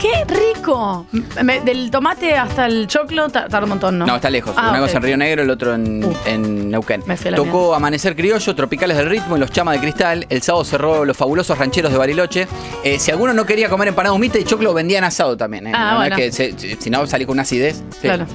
¡Qué 0.00 0.24
rico! 0.26 1.06
Me- 1.42 1.60
del 1.60 1.90
tomate 1.90 2.34
hasta 2.34 2.66
el 2.66 2.86
choclo 2.86 3.28
ta- 3.30 3.48
tarda 3.48 3.64
un 3.64 3.70
montón, 3.70 3.98
¿no? 3.98 4.06
No, 4.06 4.16
está 4.16 4.28
lejos. 4.28 4.54
Ah, 4.56 4.68
Una 4.70 4.80
ok. 4.80 4.86
cosa 4.86 4.96
en 4.98 5.02
Río 5.02 5.16
Negro, 5.16 5.42
el 5.42 5.50
otro 5.50 5.74
en, 5.74 6.04
en 6.26 6.70
Neuquén. 6.70 7.02
fui 7.02 7.28
a 7.28 7.30
la 7.30 7.36
Tocó 7.36 7.74
Amanecer 7.74 8.14
Criollo, 8.14 8.54
Tropicales 8.54 8.96
del 8.98 9.08
Ritmo 9.08 9.36
y 9.36 9.40
Los 9.40 9.50
Chamas 9.50 9.74
de 9.76 9.80
Cristal. 9.80 10.26
El 10.28 10.42
sábado 10.42 10.64
cerró 10.64 11.04
Los 11.06 11.16
Fabulosos 11.16 11.56
Rancheros 11.56 11.90
de 11.92 11.96
Bariloche. 11.98 12.48
Eh, 12.82 12.98
si 12.98 13.10
alguno 13.12 13.32
no 13.32 13.46
quería 13.46 13.68
comer 13.70 13.88
empanada 13.88 14.14
humita 14.14 14.38
y 14.38 14.44
choclo, 14.44 14.74
vendían 14.74 15.04
asado 15.04 15.36
también. 15.38 15.68
¿eh? 15.68 15.72
Ah, 15.74 15.90
no, 15.92 15.96
bueno. 15.98 16.16
es 16.16 16.22
que 16.22 16.32
se- 16.32 16.58
si- 16.58 16.74
si 16.76 16.90
no 16.90 17.06
salí 17.06 17.24
con 17.24 17.34
una 17.34 17.42
acidez. 17.42 17.76
sí. 17.92 18.00
Claro. 18.02 18.26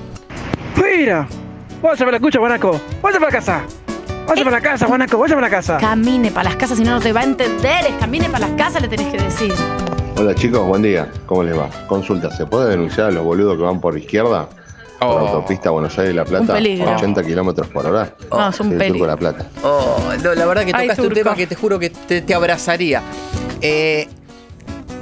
Mira, 0.76 1.28
vaya 1.82 1.98
para 2.06 2.12
la 2.12 2.20
cucha, 2.20 2.40
Guanaco. 2.40 2.80
Vaya 3.02 3.20
para 3.20 3.32
la 3.32 3.38
casa. 3.38 3.62
Vaya 4.28 4.44
para 4.44 4.58
la 4.58 4.62
casa, 4.62 4.86
Guanaco. 4.88 5.18
Vaya 5.18 5.36
para 5.36 5.48
la 5.48 5.52
casa. 5.56 5.78
Camine 5.78 6.32
para 6.32 6.50
las 6.50 6.56
casas, 6.58 6.78
si 6.78 6.84
no, 6.84 6.92
no 6.92 7.00
te 7.00 7.12
va 7.14 7.22
a 7.22 7.24
entender. 7.24 7.86
Es 7.88 7.96
camine 8.00 8.30
para 8.30 8.48
las 8.48 8.56
casas, 8.58 8.82
le 8.82 8.88
tenés 8.88 9.08
que 9.12 9.18
decir. 9.24 9.54
Hola 10.18 10.36
chicos, 10.36 10.66
buen 10.68 10.82
día. 10.82 11.10
¿Cómo 11.26 11.44
les 11.44 11.58
va? 11.58 11.70
Consulta, 11.88 12.30
¿se 12.32 12.46
puede 12.46 12.70
denunciar 12.72 13.08
a 13.08 13.12
los 13.12 13.24
boludos 13.24 13.58
que 13.58 13.64
van 13.64 13.80
por 13.80 13.98
izquierda? 13.98 14.50
Por 15.00 15.24
la 15.24 15.30
autopista 15.30 15.70
Buenos 15.70 15.98
Aires-La 15.98 16.26
Plata, 16.26 16.44
Un 16.44 16.58
peligro. 16.60 16.92
80 16.94 17.24
kilómetros 17.24 17.68
por 17.70 17.86
hora. 17.86 18.14
No, 18.30 18.50
es 18.50 18.60
un 18.60 18.78
peligro. 18.78 19.08
La 19.08 19.16
Plata. 19.16 19.46
Oh, 19.64 19.98
no, 20.22 20.36
la 20.36 20.46
verdad 20.46 20.66
que 20.66 20.74
Ay, 20.76 20.88
tocaste 20.88 21.02
un 21.04 21.08
turco. 21.08 21.24
tema 21.24 21.36
que 21.38 21.48
te 21.48 21.56
juro 21.56 21.80
que 21.80 21.90
te, 21.90 22.22
te 22.22 22.34
abrazaría. 22.34 23.02
Eh, 23.62 24.10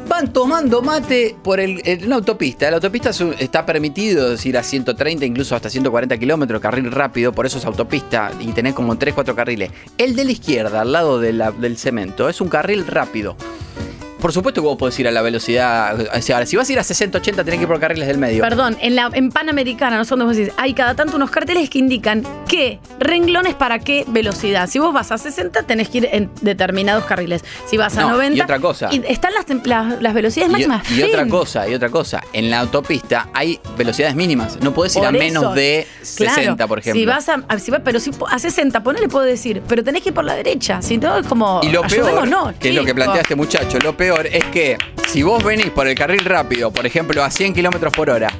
van 0.07 0.31
tomando 0.33 0.81
mate 0.81 1.35
por 1.43 1.59
el, 1.59 1.81
una 2.05 2.15
autopista. 2.17 2.69
La 2.69 2.77
autopista 2.77 3.11
está 3.39 3.65
permitido 3.65 4.33
es 4.33 4.45
ir 4.45 4.57
a 4.57 4.63
130, 4.63 5.25
incluso 5.25 5.55
hasta 5.55 5.69
140 5.69 6.17
kilómetros, 6.17 6.61
carril 6.61 6.91
rápido, 6.91 7.31
por 7.33 7.45
eso 7.45 7.57
es 7.57 7.65
autopista 7.65 8.31
y 8.39 8.51
tenés 8.53 8.73
como 8.73 8.97
3, 8.97 9.13
4 9.13 9.35
carriles. 9.35 9.71
El 9.97 10.15
de 10.15 10.25
la 10.25 10.31
izquierda, 10.31 10.81
al 10.81 10.91
lado 10.91 11.19
de 11.19 11.33
la- 11.33 11.51
del 11.51 11.77
cemento, 11.77 12.29
es 12.29 12.41
un 12.41 12.49
carril 12.49 12.85
rápido. 12.87 13.35
Por 14.19 14.33
supuesto 14.33 14.61
que 14.61 14.67
vos 14.67 14.77
podés 14.77 14.99
ir 14.99 15.07
a 15.07 15.11
la 15.11 15.21
velocidad. 15.21 15.95
o 16.15 16.21
sea, 16.21 16.45
si 16.45 16.55
vas 16.55 16.67
a 16.69 16.73
ir 16.73 16.79
a 16.79 16.83
60, 16.83 17.17
80, 17.19 17.43
tenés 17.43 17.57
que 17.59 17.63
ir 17.63 17.67
por 17.67 17.79
carriles 17.79 18.07
del 18.07 18.17
medio. 18.17 18.41
Perdón, 18.41 18.77
en 18.81 18.95
la 18.95 19.09
en 19.13 19.31
Panamericana, 19.31 19.97
no 19.97 20.03
sé 20.05 20.09
dónde 20.11 20.25
vos 20.25 20.35
decís, 20.35 20.53
hay 20.57 20.73
cada 20.73 20.95
tanto 20.95 21.15
unos 21.17 21.29
carteles 21.31 21.69
que 21.69 21.79
indican 21.79 22.23
qué 22.47 22.79
renglones 22.99 23.53
para 23.55 23.79
qué 23.79 24.03
velocidad. 24.07 24.67
Si 24.69 24.79
vos 24.79 24.93
vas 24.93 25.11
a 25.11 25.17
60, 25.17 25.63
tenés 25.63 25.89
que 25.89 25.99
ir 25.99 26.09
en 26.11 26.31
determinados 26.41 27.05
carriles. 27.05 27.43
Si 27.67 27.77
vas 27.77 27.95
a 27.97 28.01
No, 28.01 28.07
y 28.09 28.11
90. 28.11 28.43
otra 28.43 28.59
cosa. 28.59 28.89
y 28.91 29.03
están 29.07 29.33
las, 29.33 29.45
las, 29.65 30.01
las 30.01 30.13
velocidades 30.13 30.49
Y, 30.49 30.53
máximas. 30.67 30.91
y 30.91 31.03
otra 31.03 31.27
cosa, 31.27 31.67
y 31.67 31.73
otra 31.75 31.89
cosa, 31.89 32.21
en 32.33 32.49
la 32.49 32.59
autopista 32.59 33.29
hay 33.33 33.59
velocidades 33.77 34.15
mínimas. 34.15 34.57
No 34.61 34.73
podés 34.73 34.95
ir 34.95 35.05
a 35.05 35.11
menos 35.11 35.53
de 35.53 35.85
60, 36.01 36.55
claro, 36.55 36.67
por 36.67 36.79
ejemplo. 36.79 36.99
Si 36.99 37.05
vas 37.05 37.29
a, 37.29 37.43
a- 37.47 37.59
si 37.59 37.69
vas- 37.71 37.81
pero 37.83 37.99
si 37.99 38.11
a 38.31 38.39
60, 38.39 38.81
ponele, 38.81 39.07
puedo 39.09 39.25
decir, 39.25 39.61
pero 39.67 39.83
tenés 39.83 40.01
que 40.01 40.09
ir 40.09 40.15
por 40.15 40.25
la 40.25 40.33
derecha. 40.35 40.81
Si 40.81 40.97
no, 40.97 41.17
es 41.17 41.27
como. 41.27 41.59
Y 41.63 41.69
lo 41.69 41.81
peor, 41.83 42.07
ayudémonos, 42.09 42.55
que 42.55 42.69
es 42.69 42.75
lo 42.75 42.83
que 42.83 42.95
plantea 42.95 43.21
este 43.21 43.35
muchacho, 43.35 43.77
lo 43.79 43.95
peor 43.95 44.16
es 44.25 44.43
que 44.45 44.77
si 45.07 45.23
vos 45.23 45.43
venís 45.43 45.69
por 45.69 45.87
el 45.87 45.95
carril 45.95 46.25
rápido, 46.25 46.71
por 46.71 46.85
ejemplo, 46.85 47.23
a 47.23 47.29
100 47.29 47.53
kilómetros 47.53 47.93
por 47.93 48.09
hora, 48.09 48.31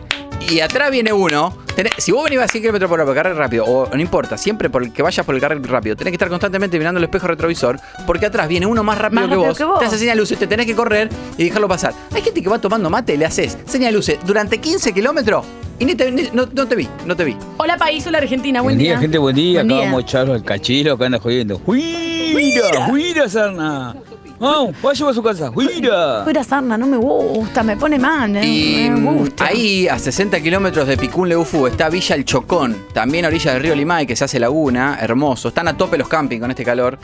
y 0.50 0.60
atrás 0.62 0.92
viene 0.92 1.12
uno, 1.12 1.56
tenés- 1.76 1.94
si 1.98 2.12
vos 2.12 2.24
venís 2.24 2.40
a 2.40 2.48
100 2.48 2.62
kilómetros 2.64 2.90
por 2.90 3.00
hora 3.00 3.06
por 3.06 3.18
el 3.18 3.24
carril 3.24 3.38
rápido, 3.38 3.66
o 3.66 3.90
no 3.94 4.02
importa, 4.02 4.38
siempre 4.38 4.70
por 4.70 4.84
el 4.84 4.94
que 4.94 5.02
vayas 5.02 5.26
por 5.26 5.36
el 5.36 5.42
carril 5.42 5.64
rápido, 5.64 5.96
tenés 5.96 6.12
que 6.12 6.16
estar 6.16 6.30
constantemente 6.30 6.78
mirando 6.78 6.98
el 7.00 7.04
espejo 7.04 7.28
retrovisor, 7.28 7.80
porque 8.06 8.26
atrás 8.28 8.48
viene 8.48 8.66
uno 8.66 8.84
más 8.84 8.98
rápido, 8.98 9.22
Más 9.22 9.30
que, 9.30 9.36
rápido 9.36 9.48
vos, 9.50 9.58
que 9.58 9.64
vos. 9.66 9.80
te 9.80 9.86
hace 9.86 9.98
señal 9.98 10.18
luces, 10.18 10.38
te 10.40 10.48
tenés 10.48 10.66
que 10.66 10.76
correr 10.76 11.10
y 11.38 11.44
dejarlo 11.46 11.68
pasar. 11.68 11.94
Hay 12.14 12.22
gente 12.22 12.42
que 12.42 12.50
va 12.50 12.60
tomando 12.60 12.90
mate, 12.90 13.18
le 13.18 13.26
haces 13.26 13.58
señal 13.66 13.94
luces 13.94 14.20
durante 14.26 14.60
15 14.60 14.94
kilómetros 14.94 15.46
y 15.80 15.86
ni 15.86 15.96
te- 15.96 16.12
ni- 16.12 16.30
no, 16.34 16.48
no 16.52 16.68
te 16.68 16.76
vi, 16.76 16.88
no 17.06 17.16
te 17.16 17.24
vi. 17.24 17.36
Hola, 17.58 17.78
país, 17.78 18.06
hola, 18.08 18.18
Argentina. 18.20 18.62
Buen, 18.62 18.76
Buen 18.78 18.84
día, 18.84 18.98
gente, 19.00 19.18
buen 19.18 19.36
día. 19.36 19.62
Buen 19.64 19.72
Acá 19.72 19.76
día. 19.82 19.86
vamos 19.86 20.04
a 20.04 20.08
echarlo 20.08 20.34
al 20.34 20.44
cachilo 20.44 20.98
que 20.98 21.06
anda 21.06 21.20
jodiendo. 21.20 21.62
¡Huira! 21.66 22.88
¡Huira, 22.92 23.30
Sarna! 23.30 23.96
Vamos, 24.40 24.76
vaya 24.82 25.10
a 25.10 25.14
su 25.14 25.24
casa. 25.24 25.50
¡Huira! 25.50 26.22
Fuera 26.24 26.44
sarna, 26.44 26.78
no 26.78 26.86
me 26.88 26.98
gusta, 26.98 27.64
me 27.64 27.76
pone 27.76 27.98
mal. 27.98 28.36
eh, 28.38 28.46
Y 28.46 28.90
me 28.90 29.12
gusta. 29.12 29.46
ahí, 29.48 29.88
a 29.88 29.98
60 29.98 30.40
kilómetros 30.42 30.88
de 30.88 30.96
Picún 30.98 31.28
Leufú, 31.30 31.66
está 31.68 31.90
Villa 31.90 32.16
El 32.16 32.24
Chocón, 32.26 32.76
también 32.94 33.26
a 33.26 33.30
orilla 33.30 33.54
del 33.54 33.64
río 33.64 33.76
Limay, 33.76 34.06
que 34.06 34.16
se 34.16 34.26
hace 34.26 34.40
laguna, 34.40 34.98
hermoso. 35.02 35.48
Están 35.48 35.68
a 35.68 35.76
tope 35.78 35.98
los 35.98 36.08
camping 36.08 36.40
con 36.40 36.52
este 36.52 36.64
calor. 36.64 36.98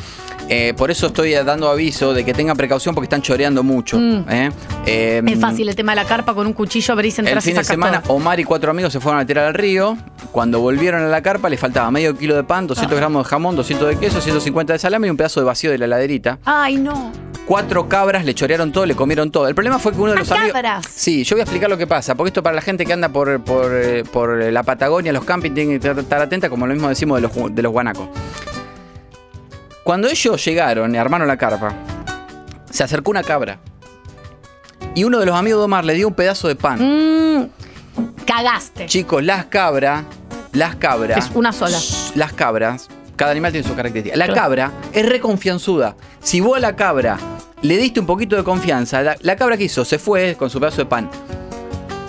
Eh, 0.50 0.74
por 0.78 0.92
eso 0.92 1.08
estoy 1.08 1.32
dando 1.34 1.70
aviso 1.70 2.14
de 2.14 2.24
que 2.26 2.34
tengan 2.34 2.56
precaución 2.58 2.94
porque 2.94 3.06
están 3.06 3.22
choreando 3.22 3.64
mucho. 3.64 3.98
Mm. 3.98 4.26
¿eh? 4.30 4.52
Eh, 4.86 5.22
Es 5.26 5.40
fácil 5.40 5.70
el 5.70 5.76
tema 5.76 5.94
de 5.94 6.02
la 6.02 6.06
carpa 6.06 6.34
con 6.34 6.46
un 6.46 6.54
cuchillo, 6.54 6.94
abrís, 6.94 7.18
El 7.20 7.28
entras 7.28 7.46
y 7.46 7.50
fin 7.50 7.58
de 7.58 7.64
semana, 7.64 8.02
todo. 8.02 8.14
Omar 8.14 8.40
y 8.40 8.44
cuatro 8.44 8.70
amigos 8.72 8.92
se 8.94 9.00
fueron 9.00 9.20
a 9.22 9.26
tirar 9.26 9.46
al 9.48 9.54
río. 9.54 9.98
Cuando 10.32 10.60
volvieron 10.60 11.02
a 11.04 11.08
la 11.08 11.22
carpa, 11.22 11.50
les 11.50 11.60
faltaba 11.60 11.90
medio 11.92 12.16
kilo 12.18 12.36
de 12.36 12.44
pan, 12.44 12.68
200 12.68 12.98
gramos 12.98 13.24
de 13.24 13.30
jamón, 13.30 13.56
200 13.56 13.88
de 13.90 13.96
queso, 13.98 14.20
150 14.22 14.74
de 14.74 14.80
salame 14.80 15.08
y 15.08 15.10
un 15.10 15.18
pedazo 15.18 15.40
de 15.40 15.46
vacío 15.46 15.72
de 15.72 15.78
la 15.78 15.86
heladerita. 15.86 16.40
Ay, 16.44 16.76
no. 16.76 17.12
Cuatro 17.46 17.90
cabras 17.90 18.24
le 18.24 18.34
chorearon 18.34 18.72
todo, 18.72 18.86
le 18.86 18.96
comieron 18.96 19.30
todo. 19.30 19.48
El 19.48 19.56
problema 19.56 19.78
fue 19.78 19.92
que 19.92 20.00
uno 20.00 20.12
de 20.14 20.20
los 20.20 20.32
amigos. 20.32 20.54
cabras. 20.54 20.86
Sí, 20.90 21.24
yo 21.26 21.36
voy 21.36 21.42
a 21.42 21.44
explicar 21.44 21.70
lo 21.70 21.78
que 21.78 21.86
pasa, 21.88 22.16
porque 22.16 22.30
esto 22.30 22.42
para 22.42 22.56
la 22.56 22.62
gente 22.62 22.86
que 22.86 22.94
anda 22.94 23.10
por, 23.10 23.42
por, 23.44 23.72
eh, 23.74 24.04
por 24.06 24.42
la 24.42 24.64
Patagonia, 24.64 25.12
los 25.12 25.26
campings, 25.26 25.54
tienen 25.54 25.80
que 25.80 25.90
estar 25.90 26.22
atenta, 26.22 26.50
como 26.50 26.66
lo 26.68 26.74
mismo 26.74 26.88
decimos 26.88 27.22
de 27.22 27.28
los, 27.28 27.54
de 27.56 27.62
los 27.62 27.72
guanacos. 27.72 28.08
Cuando 29.84 30.08
ellos 30.08 30.44
llegaron 30.46 30.96
y 30.96 30.98
armaron 30.98 31.28
la 31.28 31.36
carpa, 31.36 31.74
se 32.70 32.84
acercó 32.84 33.12
una 33.12 33.24
cabra. 33.24 33.60
Y 34.96 35.04
uno 35.04 35.20
de 35.20 35.26
los 35.26 35.36
amigos 35.36 35.60
de 35.60 35.66
Omar 35.66 35.84
le 35.84 35.96
dio 35.96 36.08
un 36.08 36.14
pedazo 36.14 36.48
de 36.48 36.56
pan. 36.56 36.80
Mm, 36.80 37.50
cagaste. 38.26 38.86
Chicos, 38.86 39.22
las 39.22 39.46
cabras, 39.48 40.06
las 40.54 40.78
cabras. 40.78 41.18
Es 41.18 41.32
una 41.36 41.52
sola. 41.52 41.78
Las 42.16 42.32
cabras, 42.32 42.88
cada 43.18 43.32
animal 43.32 43.52
tiene 43.52 43.68
sus 43.68 43.76
características. 43.76 44.18
La 44.18 44.34
cabra 44.34 44.72
es 44.94 45.06
reconfianzuda. 45.06 45.98
Si 46.22 46.40
vos 46.40 46.56
a 46.56 46.60
la 46.62 46.76
cabra 46.78 47.18
le 47.64 47.78
diste 47.78 48.00
un 48.00 48.06
poquito 48.06 48.36
de 48.36 48.44
confianza, 48.44 49.02
la, 49.02 49.18
la 49.22 49.36
cabra 49.36 49.58
que 49.58 49.64
hizo, 49.64 49.86
se 49.86 49.98
fue 49.98 50.36
con 50.38 50.50
su 50.50 50.60
pedazo 50.60 50.78
de 50.78 50.86
pan. 50.86 51.10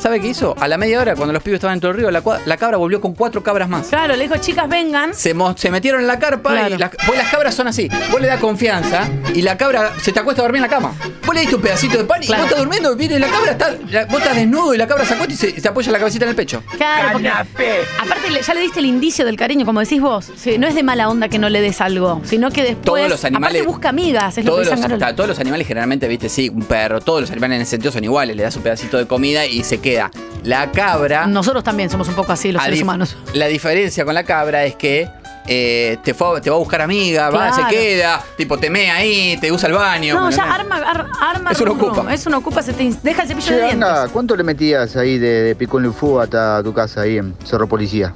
¿Sabe 0.05 0.21
qué 0.21 0.29
hizo? 0.29 0.55
A 0.61 0.69
la 0.69 0.77
media 0.77 1.01
hora, 1.01 1.17
cuando 1.17 1.33
los 1.33 1.43
pibes 1.43 1.57
estaban 1.57 1.77
en 1.77 1.81
todo 1.81 1.93
el 1.93 1.97
río, 1.97 2.11
la, 2.11 2.23
la 2.45 2.57
cabra 2.59 2.77
volvió 2.77 3.01
con 3.01 3.15
cuatro 3.15 3.43
cabras 3.43 3.71
más. 3.71 3.87
Claro, 3.87 4.15
le 4.15 4.25
dijo, 4.25 4.37
chicas, 4.37 4.69
vengan. 4.69 5.15
Se, 5.15 5.33
mo- 5.33 5.57
se 5.57 5.71
metieron 5.71 6.03
en 6.03 6.07
la 6.07 6.19
carpa 6.19 6.51
Claro. 6.51 6.75
y 6.75 6.79
las, 6.79 6.91
pues 7.07 7.17
las 7.17 7.31
cabras 7.31 7.55
son 7.55 7.69
así. 7.69 7.89
Vos 8.13 8.21
le 8.21 8.27
das 8.27 8.39
confianza 8.39 9.09
y 9.35 9.41
la 9.41 9.57
cabra 9.57 9.95
se 10.03 10.13
te 10.13 10.21
acuesta 10.21 10.43
a 10.43 10.45
dormir 10.45 10.59
en 10.59 10.63
la 10.65 10.69
cama. 10.69 10.93
Vos 11.25 11.35
le 11.35 11.41
diste 11.41 11.57
un 11.57 11.63
pedacito 11.63 11.97
de 11.97 12.05
pan 12.05 12.23
y 12.23 12.27
Claro. 12.27 12.43
vos 12.43 12.51
estás 12.51 12.63
durmiendo, 12.63 12.95
viene 12.97 13.19
la 13.19 13.29
cabra, 13.29 13.53
está, 13.53 13.75
la- 13.89 14.05
vos 14.05 14.19
estás 14.21 14.37
desnudo 14.37 14.75
y 14.75 14.77
la 14.77 14.87
cabra 14.87 15.07
se 15.07 15.15
acuesta 15.15 15.33
y 15.33 15.37
se, 15.39 15.59
se 15.59 15.69
apoya 15.69 15.91
la 15.91 15.99
cabecita 15.99 16.27
en 16.27 16.29
el 16.29 16.37
pecho. 16.37 16.63
Claro, 16.77 17.09
porque 17.13 17.29
aparte 17.31 18.43
ya 18.47 18.53
le 18.53 18.61
diste 18.61 18.81
el 18.81 18.87
indicio 18.87 19.25
del 19.25 19.37
cariño, 19.39 19.65
como 19.65 19.81
decís 19.81 20.03
vos. 20.03 20.31
Sí, 20.37 20.59
no 20.59 20.67
es 20.67 20.75
de 20.75 20.83
mala 20.83 21.09
onda 21.09 21.31
que 21.31 21.39
no 21.39 21.49
le 21.49 21.63
des 21.63 21.81
algo, 21.81 22.21
sino 22.25 22.51
que 22.51 22.63
después. 22.63 22.83
Todos 22.85 23.09
los 23.09 23.25
animales- 23.25 23.63
Aparte 23.63 23.67
busca 23.75 23.89
amigas, 23.89 24.37
es 24.37 24.45
lo 24.45 24.51
Todos 24.53 24.69
que 24.69 24.77
los, 24.77 24.99
ta- 24.99 25.17
todos 25.17 25.31
los 25.31 25.39
animales 25.39 25.67
generalmente, 25.67 26.07
viste, 26.09 26.29
sí, 26.29 26.51
un 26.51 26.65
perro, 26.67 27.01
todos 27.01 27.23
los 27.23 27.31
animales 27.31 27.57
en 27.57 27.63
ese 27.63 27.71
sentido 27.71 27.91
son 27.91 28.05
iguales, 28.05 28.37
le 28.37 28.43
das 28.43 28.55
un 28.57 28.63
pedacito 28.63 28.99
de 28.99 29.07
comida 29.07 29.47
y 29.47 29.65
se 29.65 29.79
queda. 29.79 29.94
La 30.45 30.71
cabra, 30.71 31.27
Nosotros 31.27 31.65
también 31.65 31.89
somos 31.91 32.07
un 32.09 32.15
poco 32.15 32.33
así, 32.33 32.53
los 32.53 32.61
a 32.63 32.67
seres 32.67 32.83
humanos. 32.83 33.17
la 33.33 33.47
diferencia 33.47 34.05
con 34.05 34.15
la 34.15 34.25
cabra 34.25 34.65
es 34.65 34.75
que 34.77 35.09
eh, 35.47 35.99
te, 36.05 36.15
fue 36.15 36.39
a- 36.39 36.41
te 36.41 36.49
va 36.51 36.57
a 36.57 36.59
buscar 36.59 36.81
amiga, 36.83 37.29
va, 37.31 37.53
se 37.53 37.63
queda, 37.67 38.23
tipo 38.37 38.57
te 38.59 38.71
mea 38.71 38.97
ahí, 38.97 39.37
te 39.41 39.51
usa 39.53 39.69
el 39.69 39.75
baño. 39.75 40.15
No, 40.15 40.27
¿me 40.29 40.33
ya 40.35 40.43
arma, 40.55 40.77
ar- 40.77 41.07
arma. 41.21 41.51
Es 41.51 41.61
una 41.61 41.71
rubro. 41.73 41.87
ocupa. 41.93 42.15
Es 42.15 42.27
una 42.27 42.39
ocupa, 42.39 42.63
se 42.63 42.73
te 42.73 42.91
deja 43.03 43.23
el 43.23 43.29
cepillo 43.29 43.47
Che, 43.49 43.55
de 43.55 43.65
dientes. 43.65 43.89
anda, 43.89 44.09
¿cuánto 44.09 44.37
le 44.37 44.43
metías 44.43 44.97
ahí 44.97 45.19
de, 45.19 45.43
de 45.43 45.55
Picón 45.55 45.83
Lufú 45.83 46.19
hasta 46.21 46.63
tu 46.63 46.73
casa 46.73 47.03
ahí 47.03 47.19
en 47.19 47.35
Cerro 47.45 47.67
Policía? 47.69 48.13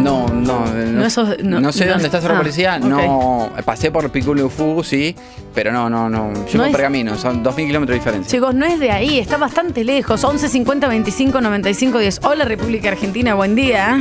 No, 0.00 0.26
no, 0.28 0.66
no, 0.66 0.66
No, 0.92 1.04
eso- 1.06 1.24
no- 1.42 1.60
no 1.60 1.72
sé 1.72 1.84
no- 1.86 1.92
dónde 1.92 2.06
está 2.06 2.20
Cerro 2.20 2.34
ah, 2.34 2.38
Policía, 2.38 2.78
no, 2.78 3.50
pasé 3.64 3.90
por 3.90 4.10
Piculo 4.10 4.48
Fu, 4.48 4.82
sí, 4.82 5.14
pero 5.54 5.70
no, 5.72 5.88
no, 5.88 6.08
no, 6.08 6.32
yo 6.32 6.40
No 6.54 6.58
por 6.58 6.66
es- 6.66 6.72
pergamino, 6.72 7.16
son 7.16 7.42
2.000 7.42 7.66
kilómetros 7.66 7.94
de 7.94 8.00
diferencia. 8.00 8.30
Chicos, 8.30 8.54
no 8.54 8.66
es 8.66 8.80
de 8.80 8.90
ahí, 8.90 9.18
está 9.18 9.36
bastante 9.36 9.84
lejos. 9.84 10.22
11 10.24 10.48
50 10.48 10.88
25 10.88 11.40
95 11.40 11.98
10. 11.98 12.20
Hola, 12.24 12.44
República 12.44 12.88
Argentina, 12.88 13.34
buen 13.34 13.54
día. 13.54 13.98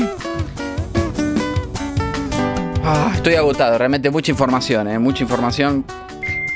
Ah, 2.83 3.11
estoy 3.13 3.35
agotado, 3.35 3.77
realmente 3.77 4.09
mucha 4.09 4.31
información, 4.31 4.87
eh, 4.87 4.97
mucha 4.99 5.23
información. 5.23 5.85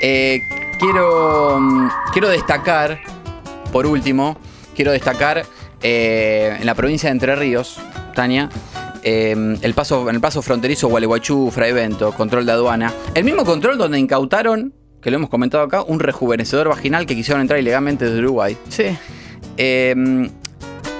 Eh, 0.02 0.40
quiero, 0.80 1.58
mm, 1.60 1.88
quiero 2.12 2.28
destacar, 2.28 2.98
por 3.72 3.86
último, 3.86 4.36
quiero 4.74 4.90
destacar 4.92 5.44
eh, 5.82 6.56
en 6.58 6.66
la 6.66 6.74
provincia 6.74 7.08
de 7.08 7.12
Entre 7.12 7.36
Ríos, 7.36 7.78
Tania, 8.14 8.48
eh, 9.08 9.56
el 9.62 9.74
paso, 9.74 10.08
en 10.08 10.16
el 10.16 10.20
paso 10.20 10.42
fronterizo 10.42 10.88
Gualeguaychú, 10.88 11.50
Fraivento, 11.52 12.10
control 12.12 12.44
de 12.44 12.52
aduana. 12.52 12.92
El 13.14 13.22
mismo 13.24 13.44
control 13.44 13.78
donde 13.78 13.98
incautaron, 14.00 14.74
que 15.00 15.10
lo 15.12 15.16
hemos 15.18 15.30
comentado 15.30 15.62
acá, 15.62 15.82
un 15.82 16.00
rejuvenecedor 16.00 16.68
vaginal 16.68 17.06
que 17.06 17.14
quisieron 17.14 17.40
entrar 17.40 17.60
ilegalmente 17.60 18.04
desde 18.06 18.18
Uruguay. 18.18 18.56
Sí. 18.68 18.84
Eh, 19.56 20.28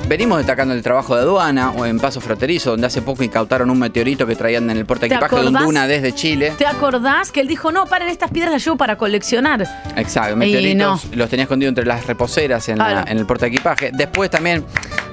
venimos 0.08 0.38
destacando 0.38 0.72
el 0.72 0.82
trabajo 0.84 1.16
de 1.16 1.22
aduana 1.22 1.72
o 1.72 1.84
en 1.84 1.98
paso 1.98 2.20
fronterizo, 2.20 2.70
donde 2.70 2.86
hace 2.86 3.02
poco 3.02 3.24
incautaron 3.24 3.70
un 3.70 3.78
meteorito 3.80 4.24
que 4.24 4.36
traían 4.36 4.70
en 4.70 4.76
el 4.76 4.86
porta 4.86 5.08
¿Te 5.08 5.14
equipaje 5.14 5.34
de 5.40 5.48
un? 5.48 5.54
Duna 5.54 5.88
desde 5.88 6.12
Chile. 6.14 6.52
¿Te 6.56 6.64
acordás 6.66 7.32
que 7.32 7.40
él 7.40 7.48
dijo, 7.48 7.72
no, 7.72 7.86
paren 7.86 8.08
estas 8.08 8.30
piedras 8.30 8.52
las 8.52 8.64
llevo 8.64 8.76
para 8.76 8.96
coleccionar? 8.96 9.66
Exacto, 9.96 10.36
meteoritos 10.36 11.06
los 11.16 11.28
tenía 11.28 11.42
escondido 11.42 11.68
entre 11.70 11.84
las 11.84 12.06
reposeras 12.06 12.68
en, 12.68 12.78
la- 12.78 12.86
Claro. 12.86 13.10
en 13.10 13.18
el 13.18 13.26
porta 13.26 13.46
equipaje. 13.48 13.90
Después 13.92 14.30
también 14.30 14.64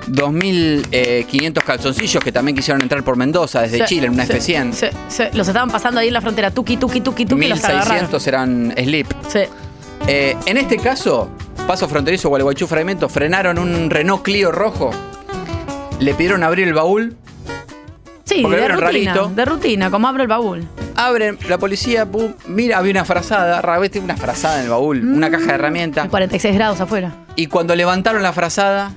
2.500 0.08 1.64
calzoncillos 1.64 2.24
que 2.24 2.32
también 2.32 2.56
quisieron 2.56 2.82
entrar 2.82 3.04
por 3.04 3.16
Mendoza 3.18 3.62
desde 3.62 3.80
Sí, 3.80 3.84
Chile 3.96 4.08
en 4.08 4.14
una 4.14 4.26
sí, 4.26 4.34
F100. 4.34 4.74
sí, 4.74 4.88
sí. 5.10 5.24
Los 5.34 5.48
estaban 5.48 5.70
pasando 5.70 6.00
ahí 6.00 6.08
en 6.08 6.14
la 6.14 6.22
frontera, 6.22 6.52
tuki, 6.52 6.78
tuki, 6.78 7.02
tuki, 7.02 7.26
tuki, 7.26 7.48
los 7.48 7.64
agarraron. 7.64 8.10
1600 8.10 8.28
eran 8.28 8.74
slip. 8.78 9.08
Sí. 9.30 9.40
Eh, 10.08 10.36
en 10.46 10.58
este 10.58 10.78
caso, 10.78 11.30
paso 11.68 11.88
fronterizo 11.88 12.30
Gualeguaychú 12.30 12.68
Fragmento, 12.68 13.08
frenaron 13.10 13.58
un 13.58 13.90
Renault 13.90 14.24
Clio 14.24 14.52
rojo. 14.52 14.92
Le 16.00 16.14
pidieron 16.14 16.44
abrir 16.44 16.68
el 16.68 16.74
baúl. 16.74 17.16
Sí, 18.26 18.42
de 18.42 18.48
rutina, 18.68 18.76
rarito. 18.78 19.28
de 19.36 19.46
rutina, 19.46 19.92
como 19.92 20.08
abro 20.08 20.22
el 20.24 20.28
baúl. 20.30 20.66
Abren, 20.96 21.38
la 21.50 21.58
policía, 21.58 22.06
pum, 22.06 22.34
mira, 22.48 22.78
había 22.78 22.92
una 22.92 23.06
frazada, 23.06 23.62
Rabete 23.62 24.00
una 24.00 24.16
frazada 24.16 24.58
en 24.60 24.64
el 24.66 24.70
baúl, 24.70 25.00
una 25.06 25.30
caja 25.30 25.46
de 25.48 25.54
herramientas. 25.54 26.08
46 26.10 26.56
grados 26.56 26.80
afuera. 26.82 27.12
Y 27.36 27.48
cuando 27.48 27.76
levantaron 27.76 28.24
la 28.24 28.32
frazada, 28.32 28.92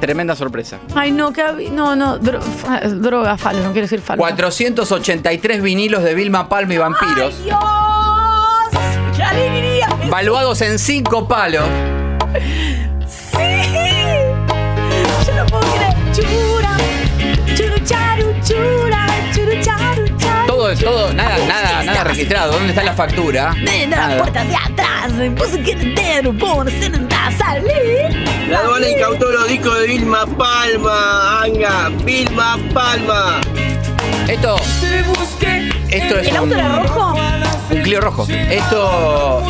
tremenda 0.00 0.34
sorpresa. 0.36 0.78
Ay, 0.94 1.10
no, 1.12 1.32
que 1.32 1.42
no, 1.70 1.94
no, 1.96 2.18
dro- 2.20 2.40
droga, 3.00 3.36
falo, 3.36 3.58
no 3.60 3.72
quiero 3.72 3.82
decir 3.86 4.00
falo. 4.00 4.18
483 4.18 5.62
vinilos 5.62 6.02
de 6.02 6.14
Vilma 6.14 6.48
Palma 6.48 6.74
y 6.74 6.78
Vampiros, 6.78 7.42
¡Dios! 7.44 7.58
¡Qué 9.16 9.22
alegría! 9.22 9.88
valuados 10.10 10.60
en 10.62 10.78
5 10.78 11.28
palos. 11.28 11.64
Todo, 20.76 20.90
todo, 20.92 21.14
nada, 21.14 21.38
nada, 21.46 21.82
nada 21.82 22.04
registrado. 22.04 22.52
¿Dónde 22.52 22.68
está 22.70 22.82
la 22.84 22.92
factura? 22.92 23.54
Nena, 23.54 24.08
la 24.08 24.18
puerta 24.18 24.44
de 24.44 24.54
atrás, 24.54 25.12
me 25.12 25.30
puse 25.30 25.62
que 25.62 25.72
entero, 25.72 26.32
por 26.34 26.70
se 26.70 26.86
a 26.86 27.32
salir. 27.32 28.26
La 28.48 28.58
aduana 28.58 28.88
incautó 28.90 29.30
los 29.30 29.48
discos 29.48 29.80
de 29.80 29.86
Vilma 29.86 30.26
Palma, 30.26 31.42
Anga, 31.42 31.90
Vilma 32.04 32.58
Palma. 32.74 33.40
Esto, 34.28 34.60
esto 35.88 36.18
es 36.18 36.28
¿El 36.28 36.36
auto 36.36 36.52
un, 36.54 36.60
era 36.60 36.68
rojo? 36.82 37.16
un 37.70 37.82
Clio 37.82 38.00
rojo. 38.00 38.26
Esto, 38.28 39.42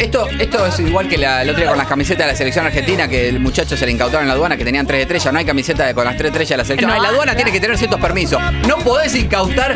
esto, 0.00 0.26
esto 0.38 0.66
es 0.66 0.78
igual 0.80 1.08
que 1.08 1.18
la, 1.18 1.42
el 1.42 1.50
otro 1.50 1.60
día 1.60 1.68
con 1.68 1.78
las 1.78 1.86
camisetas 1.86 2.26
de 2.26 2.32
la 2.32 2.36
selección 2.36 2.66
argentina 2.66 3.08
que 3.08 3.28
el 3.28 3.40
muchacho 3.40 3.76
se 3.76 3.84
le 3.86 3.92
incautaron 3.92 4.22
en 4.22 4.28
la 4.28 4.34
aduana 4.34 4.56
que 4.56 4.64
tenían 4.64 4.86
tres 4.86 5.02
estrellas. 5.02 5.32
No 5.32 5.38
hay 5.38 5.44
camiseta 5.44 5.86
de- 5.86 5.94
con 5.94 6.04
las 6.04 6.16
tres 6.16 6.28
estrellas 6.30 6.50
de 6.50 6.56
la 6.58 6.64
selección. 6.64 6.90
No, 6.90 6.96
Ay, 6.96 7.02
la 7.02 7.08
aduana 7.08 7.32
no. 7.32 7.36
tiene 7.36 7.52
que 7.52 7.60
tener 7.60 7.76
ciertos 7.78 8.00
permisos. 8.00 8.40
No 8.66 8.76
podés 8.78 9.14
incautar 9.14 9.74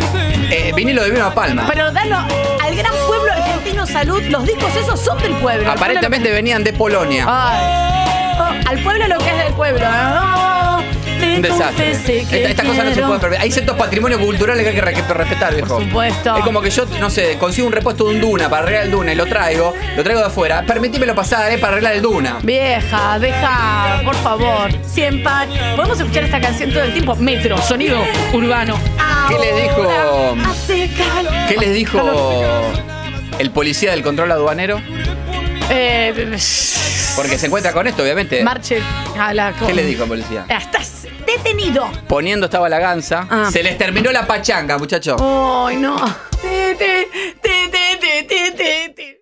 eh, 0.50 0.72
vinilo 0.74 1.02
de 1.04 1.10
Vilma 1.10 1.34
Palma. 1.34 1.66
Pero 1.68 1.90
dalo 1.92 2.16
al 2.62 2.76
gran 2.76 2.92
pueblo 3.06 3.32
argentino 3.32 3.86
salud, 3.86 4.22
los 4.28 4.44
discos 4.46 4.74
esos 4.76 5.00
son 5.00 5.18
del 5.18 5.32
pueblo. 5.34 5.70
Aparentemente 5.70 6.30
venían 6.30 6.62
de 6.64 6.72
Polonia. 6.72 7.24
Ay. 7.28 8.38
Oh, 8.38 8.68
al 8.70 8.78
pueblo 8.82 9.06
lo 9.08 9.18
que 9.18 9.28
es 9.30 9.44
del 9.44 9.54
pueblo. 9.54 9.80
Me 9.80 9.86
Un 11.22 11.42
desastre. 11.42 11.90
Esta- 11.92 12.36
Estas 12.36 12.66
cosas 12.66 12.84
no 12.84 12.94
se 12.94 13.02
pueden 13.02 13.20
permitir. 13.20 13.42
Hay 13.42 13.50
ciertos 13.50 13.76
patrimonios 13.76 14.20
culturales 14.20 14.62
que 14.64 14.68
hay 14.70 14.74
que 14.74 14.80
re- 14.80 14.94
que 14.94 15.02
respetar, 15.14 15.54
viejo. 15.54 15.68
Por 15.76 15.84
supuesto. 15.84 16.36
Es 16.36 16.44
como 16.44 16.60
que 16.60 16.70
yo, 16.70 16.84
no 17.00 17.10
sé, 17.10 17.36
consigo 17.38 17.66
un 17.66 17.72
repuesto 17.72 18.04
de 18.08 18.14
un 18.14 18.20
Duna 18.20 18.48
para 18.48 18.62
arreglar 18.62 18.84
el 18.84 18.90
Duna 18.90 19.12
y 19.12 19.14
lo 19.16 19.26
traigo, 19.26 19.74
lo 19.96 20.02
traigo 20.02 20.20
de 20.20 20.26
afuera. 20.26 20.64
Permitímelo 20.66 21.14
pasar, 21.14 21.50
eh, 21.52 21.58
para 21.58 21.72
arreglar 21.74 21.94
el 21.94 22.02
Duna. 22.02 22.38
Vieja, 22.42 23.18
deja, 23.18 24.02
por 24.04 24.14
favor. 24.16 24.70
Siempre. 24.86 25.22
¿Podemos 25.76 25.98
escuchar 26.00 26.24
esta 26.24 26.40
canción 26.40 26.70
todo 26.72 26.82
el 26.82 26.92
tiempo? 26.92 27.14
Metro, 27.16 27.56
sonido 27.58 28.02
urbano. 28.32 28.76
¿Qué 29.28 29.38
le 29.38 29.62
dijo? 29.62 30.36
Hace 30.50 30.90
calor. 30.96 31.32
¿Qué 31.48 31.56
les 31.56 31.74
dijo 31.74 32.00
el 33.38 33.50
policía 33.50 33.92
del 33.92 34.02
control 34.02 34.32
aduanero? 34.32 34.80
Eh, 35.70 36.12
Porque 37.16 37.38
se 37.38 37.46
encuentra 37.46 37.72
con 37.72 37.86
esto, 37.86 38.02
obviamente. 38.02 38.42
marche 38.42 38.78
a 39.18 39.32
la. 39.32 39.52
¿Qué 39.52 39.72
le 39.72 39.84
dijo 39.84 40.02
el 40.02 40.08
policía? 40.08 40.44
Estás 40.48 41.01
detenido. 41.36 41.90
Poniendo 42.08 42.46
estaba 42.46 42.68
la 42.68 42.78
ganza. 42.78 43.26
Ah. 43.30 43.48
Se 43.50 43.62
les 43.62 43.76
terminó 43.78 44.10
la 44.12 44.26
pachanga, 44.26 44.78
muchachos. 44.78 45.20
Ay, 45.20 45.76
no. 45.76 45.96
Te, 46.40 46.74
te, 46.74 47.08
te, 48.94 49.21